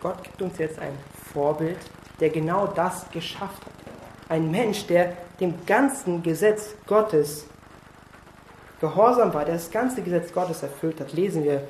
[0.00, 0.92] Gott gibt uns jetzt ein
[1.32, 1.78] Vorbild,
[2.20, 3.72] der genau das geschafft hat.
[4.28, 7.46] Ein Mensch, der dem ganzen Gesetz Gottes
[8.80, 11.12] gehorsam war, der das ganze Gesetz Gottes erfüllt hat.
[11.12, 11.62] Lesen wir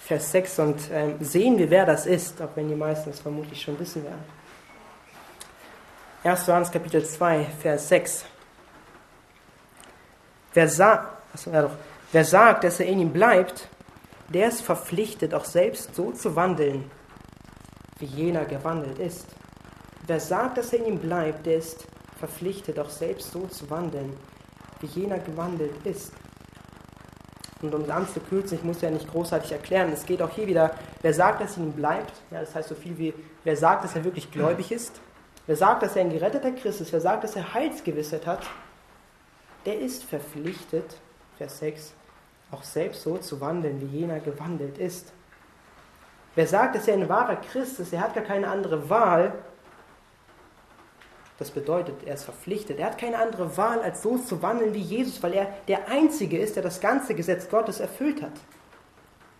[0.00, 3.60] Vers 6 und ähm, sehen wir, wer das ist, auch wenn die meisten es vermutlich
[3.60, 4.24] schon wissen werden.
[6.26, 6.44] 1.
[6.48, 8.24] Johannes Kapitel 2, Vers 6.
[10.54, 11.76] Wer, sa achso, ja doch.
[12.10, 13.68] Wer sagt, dass er in ihm bleibt,
[14.28, 16.90] der ist verpflichtet, auch selbst so zu wandeln,
[18.00, 19.26] wie jener gewandelt ist.
[20.08, 21.86] Wer sagt, dass er in ihm bleibt, der ist
[22.18, 24.16] verpflichtet, auch selbst so zu wandeln,
[24.80, 26.12] wie jener gewandelt ist.
[27.62, 30.74] Und um es anzukürzen, ich muss ja nicht großartig erklären, es geht auch hier wieder,
[31.02, 33.14] wer sagt, dass er in ihm bleibt, ja, das heißt so viel wie,
[33.44, 35.00] wer sagt, dass er wirklich gläubig ist,
[35.46, 38.46] wer sagt, dass er ein geretteter Christ ist, wer sagt, dass er Heilsgewissheit hat,
[39.64, 40.96] der ist verpflichtet,
[41.38, 41.92] Vers 6,
[42.50, 45.12] auch selbst so zu wandeln, wie jener gewandelt ist.
[46.34, 49.32] Wer sagt, dass er ein wahrer Christ ist, er hat gar keine andere Wahl,
[51.38, 52.78] das bedeutet, er ist verpflichtet.
[52.78, 56.38] Er hat keine andere Wahl, als so zu wandeln wie Jesus, weil er der Einzige
[56.38, 58.32] ist, der das ganze Gesetz Gottes erfüllt hat.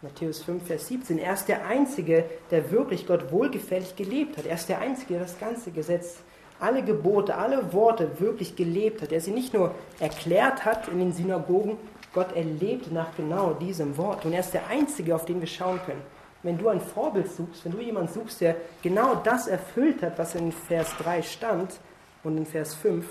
[0.02, 1.18] Matthäus 5, Vers 17.
[1.18, 4.44] Er ist der Einzige, der wirklich Gott wohlgefällig gelebt hat.
[4.44, 6.18] Er ist der Einzige, der das ganze Gesetz
[6.60, 11.12] alle Gebote, alle Worte wirklich gelebt hat, der sie nicht nur erklärt hat in den
[11.12, 11.78] Synagogen,
[12.12, 14.24] Gott erlebt nach genau diesem Wort.
[14.24, 16.02] Und er ist der Einzige, auf den wir schauen können.
[16.42, 20.34] Wenn du ein Vorbild suchst, wenn du jemanden suchst, der genau das erfüllt hat, was
[20.34, 21.78] in Vers 3 stand
[22.22, 23.06] und in Vers 5,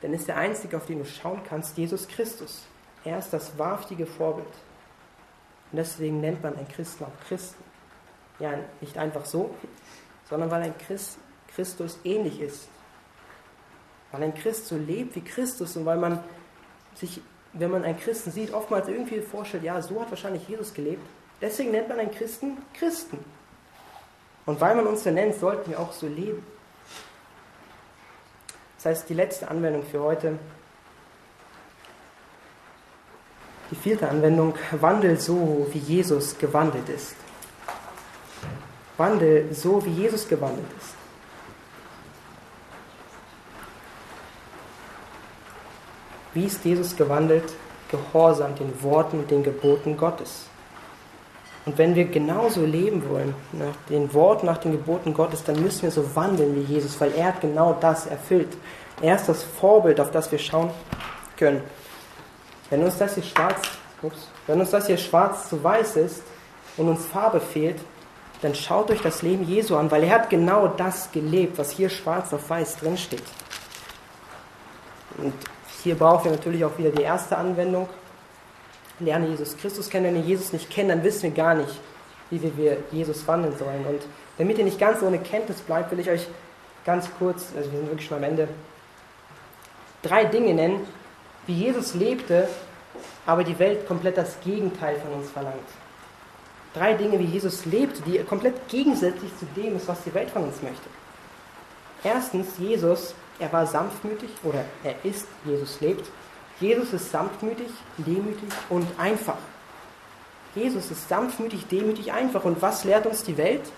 [0.00, 2.64] dann ist der Einzige, auf den du schauen kannst, Jesus Christus.
[3.04, 4.46] Er ist das wahrhaftige Vorbild.
[5.76, 7.62] Und deswegen nennt man einen Christen auch Christen.
[8.38, 9.54] Ja, nicht einfach so,
[10.26, 11.18] sondern weil ein Christ
[11.54, 12.66] Christus ähnlich ist.
[14.10, 16.24] Weil ein Christ so lebt wie Christus und weil man
[16.94, 17.20] sich,
[17.52, 21.06] wenn man einen Christen sieht, oftmals irgendwie vorstellt, ja, so hat wahrscheinlich Jesus gelebt.
[21.42, 23.22] Deswegen nennt man einen Christen Christen.
[24.46, 26.42] Und weil man uns so nennt, sollten wir auch so leben.
[28.82, 30.38] heißt, die letzte Anwendung für heute.
[33.70, 37.16] Die vierte Anwendung, wandel so, wie Jesus gewandelt ist.
[38.96, 40.94] Wandel so, wie Jesus gewandelt ist.
[46.32, 47.54] Wie ist Jesus gewandelt?
[47.90, 50.46] Gehorsam den Worten und den Geboten Gottes.
[51.64, 55.82] Und wenn wir genauso leben wollen, nach den Worten, nach den Geboten Gottes, dann müssen
[55.82, 58.56] wir so wandeln wie Jesus, weil er hat genau das erfüllt.
[59.00, 60.70] Er ist das Vorbild, auf das wir schauen
[61.36, 61.62] können.
[62.70, 63.60] Wenn uns das hier schwarz,
[64.02, 66.22] ups, wenn uns das hier schwarz zu weiß ist
[66.76, 67.80] und uns Farbe fehlt,
[68.42, 71.88] dann schaut euch das Leben Jesu an, weil er hat genau das gelebt, was hier
[71.88, 73.22] schwarz auf weiß drinsteht.
[75.18, 75.32] Und
[75.82, 77.88] hier brauchen wir natürlich auch wieder die erste Anwendung.
[78.98, 80.06] Lerne Jesus Christus kennen.
[80.06, 81.80] Wenn wir Jesus nicht kennen, dann wissen wir gar nicht,
[82.30, 83.86] wie wir Jesus wandeln sollen.
[83.86, 84.02] Und
[84.38, 86.26] damit ihr nicht ganz ohne Kenntnis bleibt, will ich euch
[86.84, 88.48] ganz kurz, also wir sind wirklich schon am Ende,
[90.02, 90.86] drei Dinge nennen,
[91.46, 92.48] wie Jesus lebte,
[93.24, 95.56] aber die Welt komplett das Gegenteil von uns verlangt.
[96.74, 100.44] Drei Dinge, wie Jesus lebte, die komplett gegensätzlich zu dem ist, was die Welt von
[100.44, 100.88] uns möchte.
[102.04, 106.08] Erstens, Jesus er war sanftmütig oder er ist, Jesus lebt.
[106.60, 107.68] Jesus ist sanftmütig,
[107.98, 109.36] demütig und einfach.
[110.54, 112.44] Jesus ist sanftmütig, demütig, einfach.
[112.44, 113.70] Und was lehrt uns die Welt?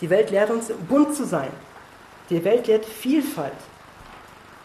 [0.00, 1.50] Die Welt lehrt uns, bunt zu sein.
[2.30, 3.52] Die Welt lehrt Vielfalt.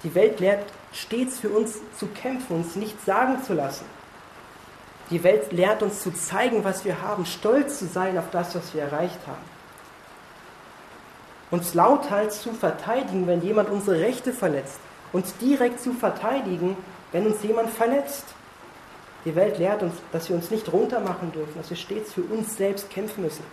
[0.03, 3.85] Die Welt lehrt stets für uns zu kämpfen, uns nichts sagen zu lassen.
[5.09, 8.73] Die Welt lehrt uns zu zeigen, was wir haben, stolz zu sein auf das, was
[8.73, 9.51] wir erreicht haben
[11.51, 14.79] uns lauthals zu verteidigen, wenn jemand unsere Rechte verletzt,
[15.11, 16.77] uns direkt zu verteidigen,
[17.11, 18.25] wenn uns jemand verletzt.
[19.25, 22.55] Die Welt lehrt uns, dass wir uns nicht runtermachen dürfen, dass wir stets für uns
[22.55, 23.43] selbst kämpfen müssen.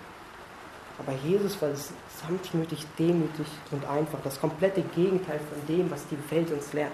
[0.98, 1.68] Aber Jesus war
[2.26, 6.92] sanftmütig, demütig und einfach, das komplette Gegenteil von dem, was die Welt uns lehrt.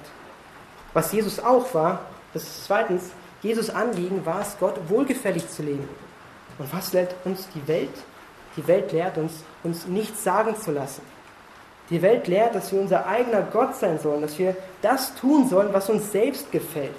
[0.94, 2.00] Was Jesus auch war,
[2.32, 3.10] das ist zweitens,
[3.42, 5.88] Jesus Anliegen war es, Gott wohlgefällig zu leben.
[6.58, 7.90] Und was lehrt uns die Welt?
[8.56, 11.02] Die Welt lehrt uns, uns nichts sagen zu lassen.
[11.90, 15.74] Die Welt lehrt, dass wir unser eigener Gott sein sollen, dass wir das tun sollen,
[15.74, 16.94] was uns selbst gefällt,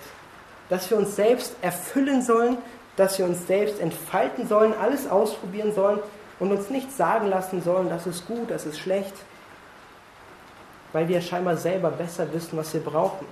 [0.69, 2.57] dass wir uns selbst erfüllen sollen,
[2.95, 5.99] dass wir uns selbst entfalten sollen, alles ausprobieren sollen
[6.39, 9.15] und uns nichts sagen lassen sollen, das ist gut, das ist schlecht,
[10.93, 13.25] weil wir scheinbar selber besser wissen, was wir brauchen.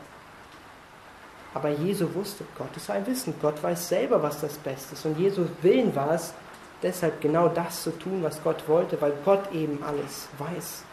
[1.53, 5.17] Aber Jesu wusste, Gott ist ein Wissen, Gott weiß selber, was das Beste ist und
[5.19, 6.33] Jesu Willen war es,
[6.81, 10.83] deshalb genau das zu tun, was Gott wollte, weil Gott eben alles weiß.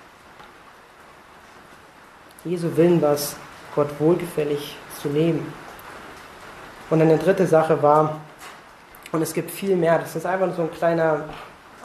[2.45, 3.37] Jesu Willen war es,
[3.75, 5.53] Gott wohlgefällig zu leben.
[6.89, 8.21] Und eine dritte Sache war,
[9.13, 11.25] und es gibt viel mehr, das ist einfach so ein kleiner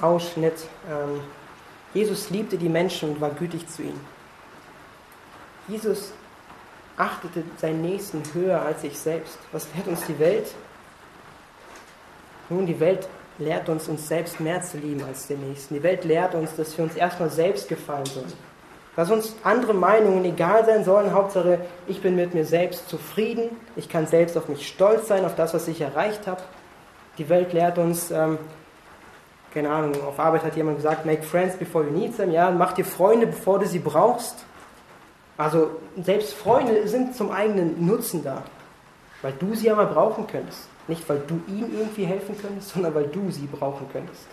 [0.01, 0.65] Ausschnitt.
[0.89, 1.21] Ähm,
[1.93, 3.99] Jesus liebte die Menschen und war gütig zu ihnen.
[5.67, 6.11] Jesus
[6.97, 9.37] achtete seinen Nächsten höher als sich selbst.
[9.51, 10.47] Was lehrt uns die Welt?
[12.49, 15.75] Nun, die Welt lehrt uns, uns selbst mehr zu lieben als den Nächsten.
[15.75, 18.31] Die Welt lehrt uns, dass wir uns erstmal selbst gefallen sollen.
[18.95, 21.11] Dass uns andere Meinungen egal sein sollen.
[21.11, 23.49] Hauptsache, ich bin mit mir selbst zufrieden.
[23.75, 26.41] Ich kann selbst auf mich stolz sein, auf das, was ich erreicht habe.
[27.17, 28.37] Die Welt lehrt uns, ähm,
[29.53, 32.31] keine Ahnung, auf Arbeit hat jemand gesagt, make friends before you need them.
[32.31, 34.45] Ja, mach dir Freunde, bevor du sie brauchst.
[35.37, 38.43] Also selbst Freunde sind zum eigenen Nutzen da,
[39.21, 40.67] weil du sie ja mal brauchen könntest.
[40.87, 44.27] Nicht, weil du ihm irgendwie helfen könntest, sondern weil du sie brauchen könntest.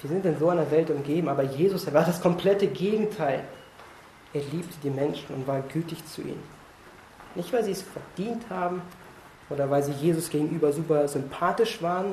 [0.00, 3.44] Wir sind in so einer Welt umgeben, aber Jesus, er war das komplette Gegenteil.
[4.34, 6.42] Er liebte die Menschen und war gütig zu ihnen.
[7.34, 8.82] Nicht, weil sie es verdient haben
[9.48, 12.06] oder weil sie Jesus gegenüber super sympathisch waren.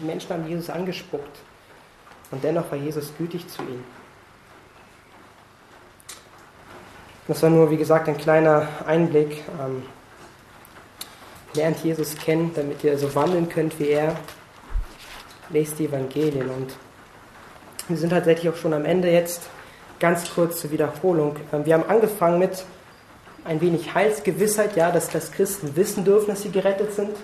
[0.00, 1.38] Die Menschen haben Jesus angespuckt.
[2.30, 3.84] Und dennoch war Jesus gütig zu ihnen.
[7.28, 9.42] Das war nur, wie gesagt, ein kleiner Einblick.
[9.60, 9.82] Ähm,
[11.54, 14.14] lernt Jesus kennen, damit ihr so wandeln könnt wie er.
[15.50, 16.74] Lest die Evangelien und
[17.88, 19.48] wir sind tatsächlich auch schon am Ende jetzt.
[19.98, 21.36] Ganz kurz zur Wiederholung.
[21.52, 22.64] Ähm, wir haben angefangen mit
[23.44, 27.16] ein wenig Heilsgewissheit, ja, dass das Christen wissen dürfen, dass sie gerettet sind.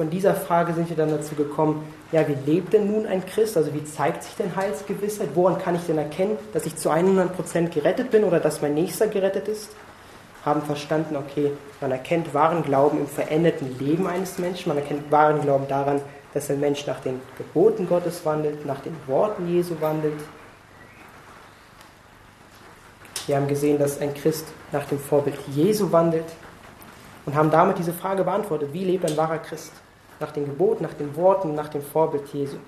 [0.00, 3.58] Von dieser Frage sind wir dann dazu gekommen, ja, wie lebt denn nun ein Christ?
[3.58, 5.28] Also wie zeigt sich denn Heilsgewissheit?
[5.34, 9.08] Woran kann ich denn erkennen, dass ich zu 100% gerettet bin oder dass mein Nächster
[9.08, 9.68] gerettet ist?
[10.42, 15.42] haben verstanden, okay, man erkennt wahren Glauben im veränderten Leben eines Menschen, man erkennt wahren
[15.42, 16.00] Glauben daran,
[16.32, 20.18] dass ein Mensch nach den Geboten Gottes wandelt, nach den Worten Jesu wandelt.
[23.26, 26.24] Wir haben gesehen, dass ein Christ nach dem Vorbild Jesu wandelt
[27.26, 29.72] und haben damit diese Frage beantwortet, wie lebt ein wahrer Christ?
[30.20, 32.58] Nach den Geboten, nach den Worten, nach dem Vorbild Jesu.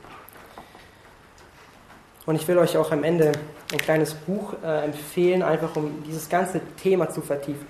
[2.25, 3.33] Und ich will euch auch am Ende
[3.73, 7.67] ein kleines Buch äh, empfehlen, einfach um dieses ganze Thema zu vertiefen.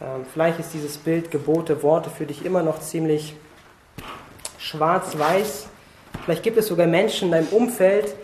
[0.00, 3.36] Ähm, vielleicht ist dieses Bild Gebote, Worte für dich immer noch ziemlich
[4.58, 5.68] schwarz-weiß.
[6.24, 8.14] Vielleicht gibt es sogar Menschen in deinem Umfeld,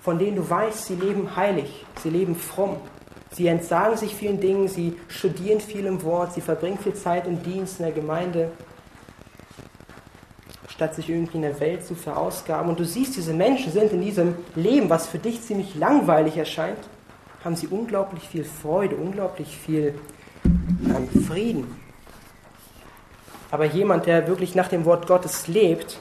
[0.00, 2.76] von denen du weißt, sie leben heilig, sie leben fromm.
[3.32, 7.42] Sie entsagen sich vielen Dingen, sie studieren viel im Wort, sie verbringen viel Zeit im
[7.42, 8.50] Dienst in der Gemeinde,
[10.74, 12.68] statt sich irgendwie in der Welt zu verausgaben.
[12.68, 16.78] Und du siehst, diese Menschen sind in diesem Leben, was für dich ziemlich langweilig erscheint,
[17.44, 19.94] haben sie unglaublich viel Freude, unglaublich viel
[20.44, 21.80] ähm, Frieden.
[23.50, 26.00] Aber jemand, der wirklich nach dem Wort Gottes lebt,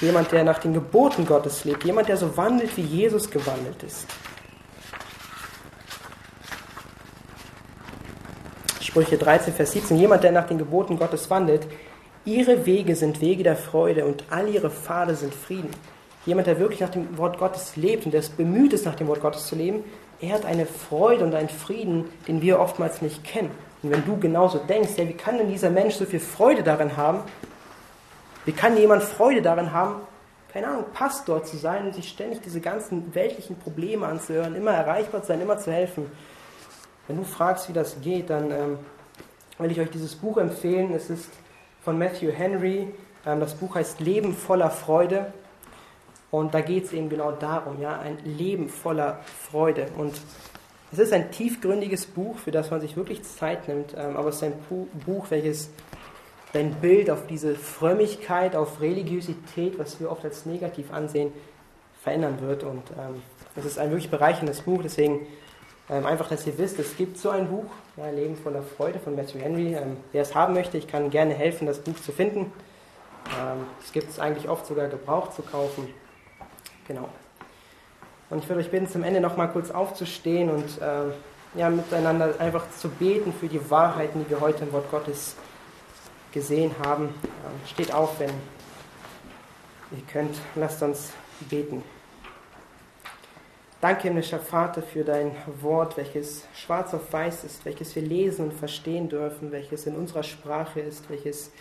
[0.00, 4.06] jemand, der nach den Geboten Gottes lebt, jemand, der so wandelt, wie Jesus gewandelt ist,
[8.80, 11.66] Sprüche 13, Vers 17, jemand, der nach den Geboten Gottes wandelt,
[12.28, 15.70] ihre Wege sind Wege der Freude und all ihre Pfade sind Frieden.
[16.26, 19.06] Jemand, der wirklich nach dem Wort Gottes lebt und der es bemüht ist, nach dem
[19.06, 19.82] Wort Gottes zu leben,
[20.20, 23.50] er hat eine Freude und einen Frieden, den wir oftmals nicht kennen.
[23.82, 26.96] Und wenn du genauso denkst, ja, wie kann denn dieser Mensch so viel Freude darin
[26.96, 27.20] haben?
[28.44, 30.02] Wie kann jemand Freude darin haben,
[30.52, 35.22] keine Ahnung, Pastor zu sein und sich ständig diese ganzen weltlichen Probleme anzuhören, immer erreichbar
[35.22, 36.10] zu sein, immer zu helfen?
[37.06, 38.78] Wenn du fragst, wie das geht, dann ähm,
[39.58, 40.92] will ich euch dieses Buch empfehlen.
[40.94, 41.30] Es ist
[41.88, 42.86] von Matthew Henry.
[43.24, 45.32] Ähm, das Buch heißt Leben voller Freude.
[46.30, 49.20] Und da geht es eben genau darum, ja, ein Leben voller
[49.50, 49.86] Freude.
[49.96, 50.20] Und
[50.92, 54.36] es ist ein tiefgründiges Buch, für das man sich wirklich Zeit nimmt, ähm, aber es
[54.36, 54.52] ist ein
[55.06, 55.70] Buch, welches
[56.52, 61.32] dein Bild auf diese Frömmigkeit, auf Religiosität, was wir oft als negativ ansehen,
[62.02, 62.64] verändern wird.
[62.64, 63.22] Und ähm,
[63.56, 65.26] es ist ein wirklich bereicherndes Buch, deswegen
[65.90, 69.16] ähm, einfach, dass ihr wisst, es gibt so ein Buch, ja, Leben voller Freude von
[69.16, 69.74] Matthew Henry.
[69.74, 72.52] Ähm, wer es haben möchte, ich kann gerne helfen, das Buch zu finden.
[73.38, 75.88] Ähm, es gibt es eigentlich oft sogar gebraucht zu kaufen.
[76.86, 77.08] Genau.
[78.30, 82.70] Und ich würde euch bitten, zum Ende nochmal kurz aufzustehen und äh, ja, miteinander einfach
[82.70, 85.34] zu beten für die Wahrheiten, die wir heute im Wort Gottes
[86.32, 87.04] gesehen haben.
[87.04, 88.30] Ähm, steht auf, wenn
[89.92, 90.36] ihr könnt.
[90.54, 91.12] Lasst uns
[91.48, 91.82] beten.
[93.80, 98.52] Danke, himmlischer Vater, für dein Wort, welches schwarz auf weiß ist, welches wir lesen und
[98.52, 101.52] verstehen dürfen, welches in unserer Sprache ist, welches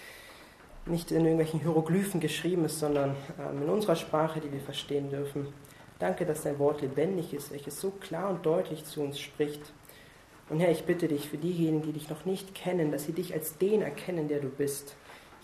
[0.87, 5.53] nicht in irgendwelchen Hieroglyphen geschrieben ist, sondern ähm, in unserer Sprache, die wir verstehen dürfen.
[5.99, 9.71] Danke, dass dein Wort lebendig ist, welches so klar und deutlich zu uns spricht.
[10.49, 13.35] Und Herr, ich bitte dich für diejenigen, die dich noch nicht kennen, dass sie dich
[13.35, 14.95] als den erkennen, der du bist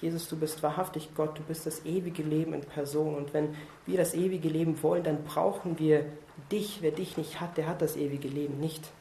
[0.03, 3.15] Jesus, du bist wahrhaftig Gott, du bist das ewige Leben in Person.
[3.15, 3.55] Und wenn
[3.85, 6.05] wir das ewige Leben wollen, dann brauchen wir
[6.51, 6.79] dich.
[6.81, 8.91] Wer dich nicht hat, der hat das ewige Leben nicht.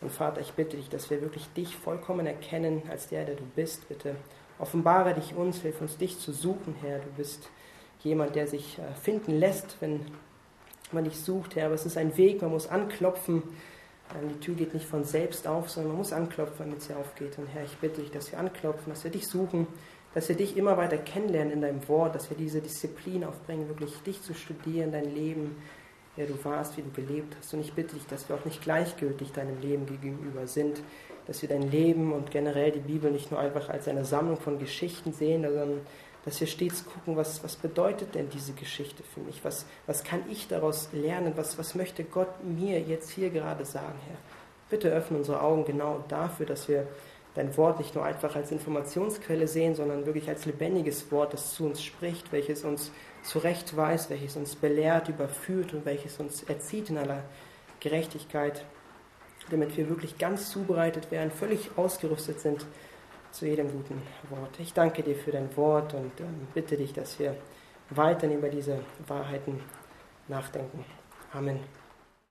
[0.00, 3.44] Und Vater, ich bitte dich, dass wir wirklich dich vollkommen erkennen als der, der du
[3.54, 3.88] bist.
[3.88, 4.16] Bitte
[4.58, 6.98] offenbare dich uns, hilf uns dich zu suchen, Herr.
[6.98, 7.48] Du bist
[8.02, 10.00] jemand, der sich äh, finden lässt, wenn
[10.90, 11.66] man dich sucht, Herr.
[11.66, 13.42] Aber es ist ein Weg, man muss anklopfen.
[14.14, 17.38] Ähm, die Tür geht nicht von selbst auf, sondern man muss anklopfen, damit sie aufgeht.
[17.38, 19.66] Und Herr, ich bitte dich, dass wir anklopfen, dass wir dich suchen,
[20.14, 23.94] dass wir dich immer weiter kennenlernen in deinem Wort, dass wir diese Disziplin aufbringen, wirklich
[24.02, 25.56] dich zu studieren, dein Leben,
[26.16, 27.54] wer du warst, wie du gelebt hast.
[27.54, 30.82] Und ich bitte dich, dass wir auch nicht gleichgültig deinem Leben gegenüber sind,
[31.26, 34.58] dass wir dein Leben und generell die Bibel nicht nur einfach als eine Sammlung von
[34.58, 35.80] Geschichten sehen, sondern
[36.24, 39.44] dass wir stets gucken, was, was bedeutet denn diese Geschichte für mich?
[39.44, 41.32] Was, was kann ich daraus lernen?
[41.36, 44.18] Was, was möchte Gott mir jetzt hier gerade sagen, Herr?
[44.70, 46.86] Bitte öffne unsere Augen genau dafür, dass wir
[47.34, 51.64] dein Wort nicht nur einfach als Informationsquelle sehen, sondern wirklich als lebendiges Wort, das zu
[51.64, 52.92] uns spricht, welches uns
[53.22, 57.22] zurechtweist, welches uns belehrt, überführt und welches uns erzieht in aller
[57.80, 58.64] Gerechtigkeit,
[59.50, 62.66] damit wir wirklich ganz zubereitet werden, völlig ausgerüstet sind
[63.30, 64.58] zu jedem guten Wort.
[64.58, 67.36] Ich danke dir für dein Wort und ähm, bitte dich, dass wir
[67.90, 69.60] weiterhin über diese Wahrheiten
[70.28, 70.84] nachdenken.
[71.32, 71.81] Amen.